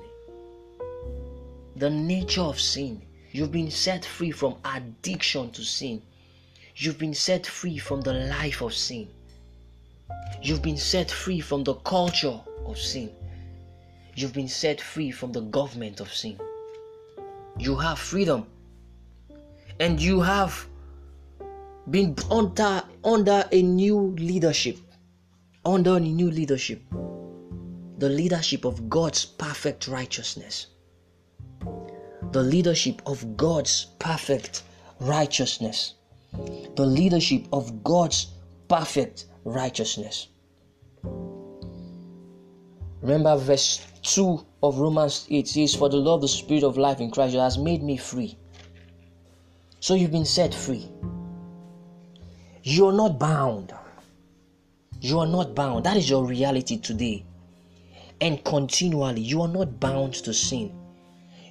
The 1.76 1.90
nature 1.90 2.40
of 2.40 2.58
sin. 2.58 3.02
You've 3.32 3.52
been 3.52 3.70
set 3.70 4.06
free 4.06 4.30
from 4.30 4.54
addiction 4.64 5.50
to 5.50 5.62
sin. 5.62 6.00
You've 6.74 6.98
been 6.98 7.12
set 7.12 7.46
free 7.46 7.76
from 7.76 8.00
the 8.00 8.14
life 8.14 8.62
of 8.62 8.72
sin. 8.72 9.08
You've 10.40 10.62
been 10.62 10.78
set 10.78 11.10
free 11.10 11.40
from 11.40 11.64
the 11.64 11.74
culture 11.74 12.40
of 12.64 12.78
sin. 12.78 13.10
You've 14.14 14.32
been 14.32 14.48
set 14.48 14.80
free 14.80 15.10
from 15.10 15.32
the 15.32 15.42
government 15.42 16.00
of 16.00 16.10
sin. 16.10 16.40
You 17.58 17.76
have 17.76 17.98
freedom. 17.98 18.46
And 19.80 20.00
you 20.00 20.20
have 20.20 20.66
been 21.90 22.16
under, 22.30 22.82
under 23.04 23.44
a 23.52 23.62
new 23.62 24.14
leadership. 24.18 24.78
Under 25.64 25.96
a 25.96 26.00
new 26.00 26.30
leadership. 26.30 26.82
the 27.98 28.08
leadership 28.08 28.64
of 28.64 28.90
God's 28.90 29.24
perfect 29.24 29.88
righteousness. 29.88 30.66
The 32.32 32.42
leadership 32.42 33.00
of 33.06 33.36
God's 33.36 33.86
perfect 33.98 34.64
righteousness. 35.00 35.94
The 36.76 36.84
leadership 36.84 37.46
of 37.52 37.82
God's 37.82 38.26
perfect 38.68 39.26
righteousness. 39.44 40.28
Remember, 43.00 43.36
verse 43.36 43.86
2 44.02 44.44
of 44.62 44.78
Romans 44.78 45.26
8 45.30 45.48
says, 45.48 45.74
For 45.74 45.88
the 45.88 45.96
love 45.96 46.16
of 46.16 46.22
the 46.22 46.28
Spirit 46.28 46.64
of 46.64 46.76
life 46.76 47.00
in 47.00 47.10
Christ 47.10 47.36
has 47.36 47.56
made 47.56 47.82
me 47.82 47.96
free. 47.96 48.36
So 49.86 49.94
you've 49.94 50.10
been 50.10 50.24
set 50.24 50.52
free. 50.52 50.90
You're 52.64 52.90
not 52.90 53.20
bound. 53.20 53.72
You 55.00 55.20
are 55.20 55.28
not 55.28 55.54
bound. 55.54 55.86
That 55.86 55.96
is 55.96 56.10
your 56.10 56.26
reality 56.26 56.76
today. 56.76 57.24
And 58.20 58.44
continually, 58.44 59.20
you 59.20 59.42
are 59.42 59.48
not 59.48 59.78
bound 59.78 60.14
to 60.14 60.34
sin. 60.34 60.76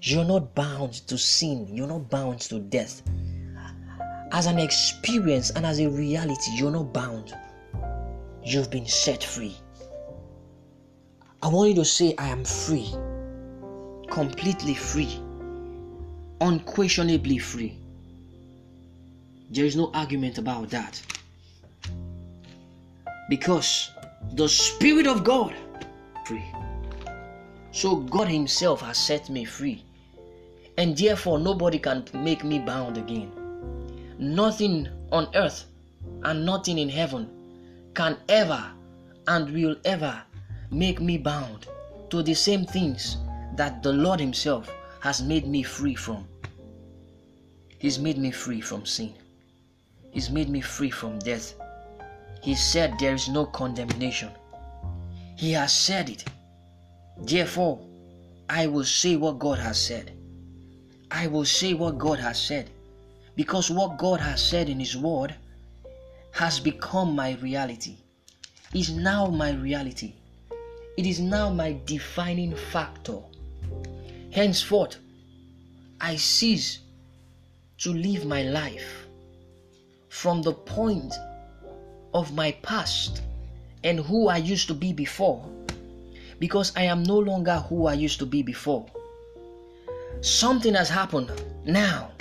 You're 0.01 0.25
not 0.25 0.53
bound 0.53 0.95
to 1.07 1.17
sin. 1.17 1.69
You're 1.71 1.87
not 1.87 2.09
bound 2.09 2.41
to 2.41 2.59
death. 2.59 3.03
As 4.33 4.47
an 4.47 4.59
experience 4.59 5.51
and 5.51 5.65
as 5.65 5.79
a 5.79 5.89
reality, 5.89 6.51
you're 6.55 6.71
not 6.71 6.91
bound. 6.91 7.33
You've 8.43 8.69
been 8.69 8.85
set 8.85 9.23
free. 9.23 9.55
I 11.41 11.47
want 11.47 11.69
you 11.69 11.75
to 11.75 11.85
say, 11.85 12.13
I 12.17 12.27
am 12.27 12.43
free. 12.43 12.93
Completely 14.11 14.73
free. 14.73 15.21
Unquestionably 16.41 17.37
free. 17.37 17.79
There 19.55 19.63
is 19.63 19.77
no 19.77 19.89
argument 19.93 20.37
about 20.37 20.69
that. 20.71 21.01
Because 23.29 23.89
the 24.33 24.49
Spirit 24.49 25.07
of 25.07 25.23
God 25.23 25.55
free. 26.25 26.43
So 27.71 27.95
God 27.95 28.27
Himself 28.27 28.81
has 28.81 28.97
set 28.97 29.29
me 29.29 29.45
free. 29.45 29.81
And 30.77 30.97
therefore 30.97 31.39
nobody 31.39 31.79
can 31.79 32.03
make 32.13 32.43
me 32.43 32.59
bound 32.59 32.97
again. 32.97 33.31
Nothing 34.19 34.89
on 35.13 35.29
earth 35.33 35.63
and 36.23 36.45
nothing 36.45 36.77
in 36.77 36.89
heaven 36.89 37.29
can 37.93 38.17
ever 38.27 38.61
and 39.25 39.49
will 39.53 39.77
ever 39.85 40.21
make 40.69 40.99
me 40.99 41.17
bound 41.17 41.65
to 42.09 42.21
the 42.21 42.33
same 42.33 42.65
things 42.65 43.15
that 43.55 43.81
the 43.83 43.93
Lord 43.93 44.19
Himself 44.19 44.69
has 44.99 45.23
made 45.23 45.47
me 45.47 45.63
free 45.63 45.95
from. 45.95 46.27
He's 47.79 47.97
made 47.97 48.17
me 48.17 48.31
free 48.31 48.59
from 48.59 48.85
sin. 48.85 49.13
He's 50.15 50.29
made 50.29 50.47
me 50.47 50.61
free 50.61 50.91
from 50.91 51.19
death. 51.19 51.55
He 52.41 52.55
said 52.55 52.97
there 52.97 53.13
is 53.13 53.27
no 53.27 53.45
condemnation. 53.45 54.31
He 55.35 55.51
has 55.51 55.73
said 55.73 56.09
it. 56.09 56.23
Therefore, 57.17 57.85
I 58.47 58.67
will 58.67 58.85
say 58.85 59.17
what 59.17 59.39
God 59.39 59.59
has 59.59 59.77
said. 59.77 60.13
I 61.11 61.27
will 61.27 61.43
say 61.43 61.73
what 61.73 61.97
God 61.97 62.19
has 62.19 62.41
said. 62.41 62.69
Because 63.35 63.69
what 63.69 63.97
God 63.97 64.21
has 64.21 64.41
said 64.41 64.69
in 64.69 64.79
His 64.79 64.95
Word 64.95 65.35
has 66.31 66.61
become 66.61 67.13
my 67.13 67.33
reality, 67.41 67.97
is 68.73 68.91
now 68.91 69.27
my 69.27 69.51
reality. 69.51 70.13
It 70.95 71.05
is 71.05 71.19
now 71.19 71.49
my 71.49 71.77
defining 71.85 72.55
factor. 72.55 73.19
Henceforth, 74.31 74.95
I 75.99 76.15
cease 76.15 76.79
to 77.79 77.91
live 77.91 78.25
my 78.25 78.43
life 78.43 79.04
from 80.15 80.41
the 80.41 80.53
point 80.53 81.13
of 82.13 82.33
my 82.33 82.53
past 82.63 83.21
and 83.83 83.99
who 83.99 84.29
I 84.29 84.37
used 84.37 84.69
to 84.69 84.73
be 84.73 84.93
before 84.93 85.45
because 86.39 86.71
I 86.77 86.83
am 86.83 87.03
no 87.03 87.19
longer 87.19 87.57
who 87.67 87.85
I 87.87 87.95
used 87.95 88.19
to 88.19 88.25
be 88.25 88.41
before. 88.41 88.85
Something 90.21 90.73
has 90.73 90.87
happened 90.87 91.29
now. 91.65 92.11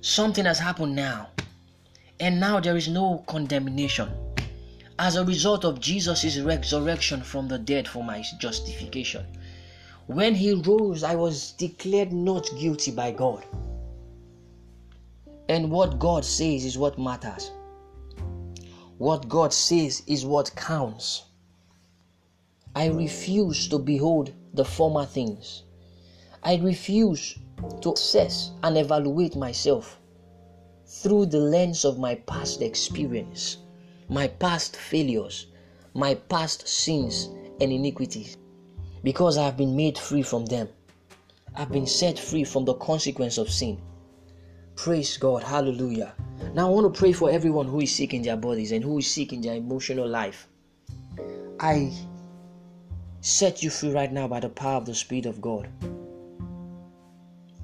Something 0.00 0.46
has 0.46 0.58
happened 0.58 0.96
now. 0.96 1.28
And 2.20 2.40
now 2.40 2.58
there 2.58 2.76
is 2.76 2.88
no 2.88 3.22
condemnation. 3.26 4.08
As 4.98 5.16
a 5.16 5.24
result 5.26 5.66
of 5.66 5.80
Jesus' 5.80 6.38
resurrection 6.38 7.20
from 7.20 7.48
the 7.48 7.58
dead 7.58 7.86
for 7.86 8.02
my 8.02 8.24
justification. 8.38 9.26
When 10.06 10.34
he 10.34 10.54
rose, 10.54 11.04
I 11.04 11.16
was 11.16 11.52
declared 11.52 12.14
not 12.14 12.48
guilty 12.58 12.92
by 12.92 13.12
God. 13.12 13.44
And 15.48 15.70
what 15.70 15.98
God 15.98 16.24
says 16.24 16.64
is 16.64 16.78
what 16.78 16.98
matters. 16.98 17.50
What 18.98 19.28
God 19.28 19.52
says 19.52 20.02
is 20.06 20.24
what 20.24 20.54
counts. 20.56 21.24
I 22.74 22.86
refuse 22.88 23.68
to 23.68 23.78
behold 23.78 24.32
the 24.54 24.64
former 24.64 25.04
things. 25.04 25.64
I 26.42 26.56
refuse 26.56 27.38
to 27.82 27.92
assess 27.92 28.52
and 28.62 28.76
evaluate 28.78 29.36
myself 29.36 30.00
through 30.86 31.26
the 31.26 31.38
lens 31.38 31.84
of 31.84 31.98
my 31.98 32.14
past 32.14 32.62
experience, 32.62 33.58
my 34.08 34.28
past 34.28 34.76
failures, 34.76 35.46
my 35.94 36.14
past 36.14 36.66
sins 36.66 37.28
and 37.60 37.72
iniquities, 37.72 38.36
because 39.02 39.38
I 39.38 39.44
have 39.44 39.56
been 39.56 39.76
made 39.76 39.98
free 39.98 40.22
from 40.22 40.46
them. 40.46 40.68
I've 41.54 41.70
been 41.70 41.86
set 41.86 42.18
free 42.18 42.44
from 42.44 42.64
the 42.64 42.74
consequence 42.74 43.38
of 43.38 43.50
sin. 43.50 43.80
Praise 44.76 45.16
God. 45.16 45.42
Hallelujah. 45.44 46.14
Now 46.52 46.66
I 46.66 46.70
want 46.70 46.92
to 46.92 46.98
pray 46.98 47.12
for 47.12 47.30
everyone 47.30 47.66
who 47.66 47.80
is 47.80 47.94
sick 47.94 48.12
in 48.12 48.22
their 48.22 48.36
bodies 48.36 48.72
and 48.72 48.82
who 48.82 48.98
is 48.98 49.10
sick 49.10 49.32
in 49.32 49.40
their 49.40 49.54
emotional 49.54 50.08
life. 50.08 50.48
I 51.60 51.92
set 53.20 53.62
you 53.62 53.70
free 53.70 53.92
right 53.92 54.12
now 54.12 54.26
by 54.26 54.40
the 54.40 54.48
power 54.48 54.76
of 54.76 54.86
the 54.86 54.94
Spirit 54.94 55.26
of 55.26 55.40
God. 55.40 55.68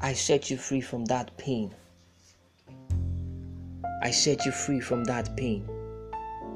I 0.00 0.12
set 0.12 0.50
you 0.50 0.56
free 0.56 0.80
from 0.80 1.04
that 1.06 1.36
pain. 1.36 1.74
I 4.02 4.10
set 4.12 4.46
you 4.46 4.52
free 4.52 4.80
from 4.80 5.04
that 5.04 5.36
pain. 5.36 5.68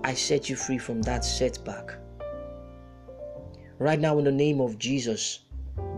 I 0.05 0.15
set 0.15 0.49
you 0.49 0.57
free 0.57 0.79
from 0.79 1.03
that 1.03 1.25
setback. 1.25 1.95
Right 3.79 3.99
now, 3.99 4.19
in 4.19 4.25
the 4.25 4.33
name 4.33 4.61
of 4.61 4.79
Jesus, 4.79 5.41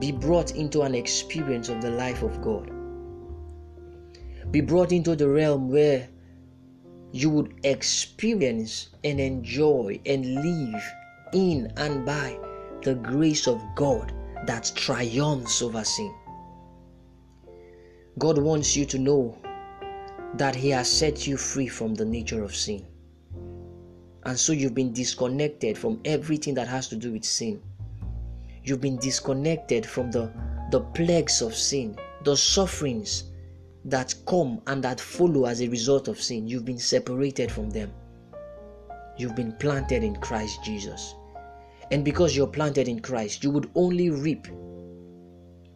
be 0.01 0.11
brought 0.11 0.57
into 0.57 0.83
an 0.83 0.95
experience 0.95 1.69
of 1.69 1.83
the 1.83 1.90
life 1.90 2.23
of 2.23 2.40
God 2.40 2.71
be 4.51 4.61
brought 4.61 4.93
into 4.93 5.17
the 5.17 5.29
realm 5.29 5.71
where 5.71 6.09
you 7.13 7.31
would 7.31 7.55
experience 7.65 8.91
and 9.05 9.21
enjoy 9.21 10.01
and 10.07 10.35
live 10.35 10.83
in 11.33 11.73
and 11.77 12.05
by 12.05 12.39
the 12.83 12.95
grace 12.95 13.47
of 13.47 13.61
God 13.75 14.13
that 14.47 14.71
triumphs 14.75 15.63
over 15.63 15.85
sin. 15.85 16.15
God 18.19 18.39
wants 18.39 18.77
you 18.77 18.85
to 18.87 18.99
know 18.99 19.37
that 20.35 20.55
He 20.55 20.71
has 20.71 20.91
set 20.91 21.27
you 21.27 21.37
free 21.37 21.69
from 21.69 21.95
the 21.95 22.05
nature 22.05 22.43
of 22.43 22.55
sin. 22.55 22.87
And 24.25 24.39
so 24.39 24.53
you've 24.53 24.75
been 24.75 24.93
disconnected 24.93 25.79
from 25.79 26.01
everything 26.05 26.55
that 26.55 26.69
has 26.69 26.89
to 26.89 26.97
do 26.97 27.13
with 27.13 27.25
sin. 27.25 27.63
You've 28.65 28.81
been 28.81 28.99
disconnected 28.99 29.87
from 29.87 30.11
the, 30.11 30.33
the 30.71 30.81
plagues 30.81 31.41
of 31.43 31.55
sin, 31.55 31.97
the 32.25 32.37
sufferings 32.37 33.25
that 33.87 34.14
come 34.27 34.61
and 34.66 34.83
that 34.83 35.01
follow 35.01 35.46
as 35.46 35.62
a 35.62 35.68
result 35.68 36.09
of 36.09 36.20
sin, 36.20 36.49
you've 36.49 36.64
been 36.64 36.79
separated 36.79 37.51
from 37.51 37.70
them. 37.70 37.92
You've 39.16 39.37
been 39.37 39.53
planted 39.53 40.03
in 40.03 40.16
Christ 40.16 40.62
Jesus. 40.64 41.14
And 41.92 42.05
because 42.05 42.37
you're 42.37 42.49
planted 42.49 42.88
in 42.88 43.01
Christ, 43.01 43.44
you 43.44 43.50
would 43.50 43.71
only 43.77 44.11
reap 44.11 44.48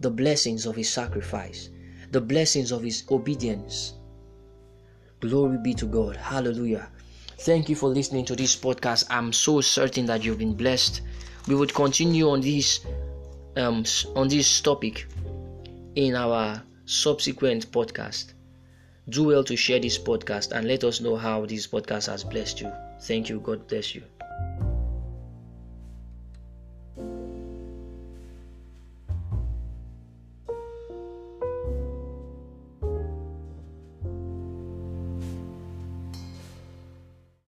the 0.01 0.11
blessings 0.11 0.67
of 0.67 0.75
His 0.75 0.91
sacrifice, 0.91 1.71
the 2.11 2.21
blessings 2.21 2.73
of 2.73 2.83
His 2.83 3.05
obedience. 3.11 3.95
Glory 5.21 5.59
be 5.63 5.73
to 5.75 5.87
God. 5.87 6.17
Hallelujah. 6.17 6.91
Thank 7.39 7.69
you 7.69 7.77
for 7.77 7.89
listening 7.89 8.25
to 8.27 8.37
this 8.37 8.57
podcast. 8.57 9.05
I'm 9.09 9.33
so 9.33 9.61
certain 9.61 10.07
that 10.07 10.25
you've 10.25 10.39
been 10.39 10.55
blessed. 10.55 11.01
We 11.47 11.55
would 11.55 11.73
continue 11.73 12.29
on 12.29 12.41
this 12.41 12.81
um, 13.57 13.85
on 14.15 14.29
this 14.29 14.61
topic 14.61 15.07
in 15.95 16.15
our 16.15 16.63
subsequent 16.91 17.71
podcast. 17.71 18.33
Do 19.09 19.23
well 19.23 19.45
to 19.45 19.55
share 19.55 19.79
this 19.79 19.97
podcast 19.97 20.51
and 20.51 20.67
let 20.67 20.83
us 20.83 21.01
know 21.01 21.15
how 21.15 21.47
this 21.47 21.69
podcast 21.69 22.09
has 22.09 22.25
blessed 22.25 22.61
you. 22.63 22.73
Thank 23.03 23.29
you. 23.29 23.39
God 23.39 23.69
bless 23.69 23.95
you. 23.95 24.03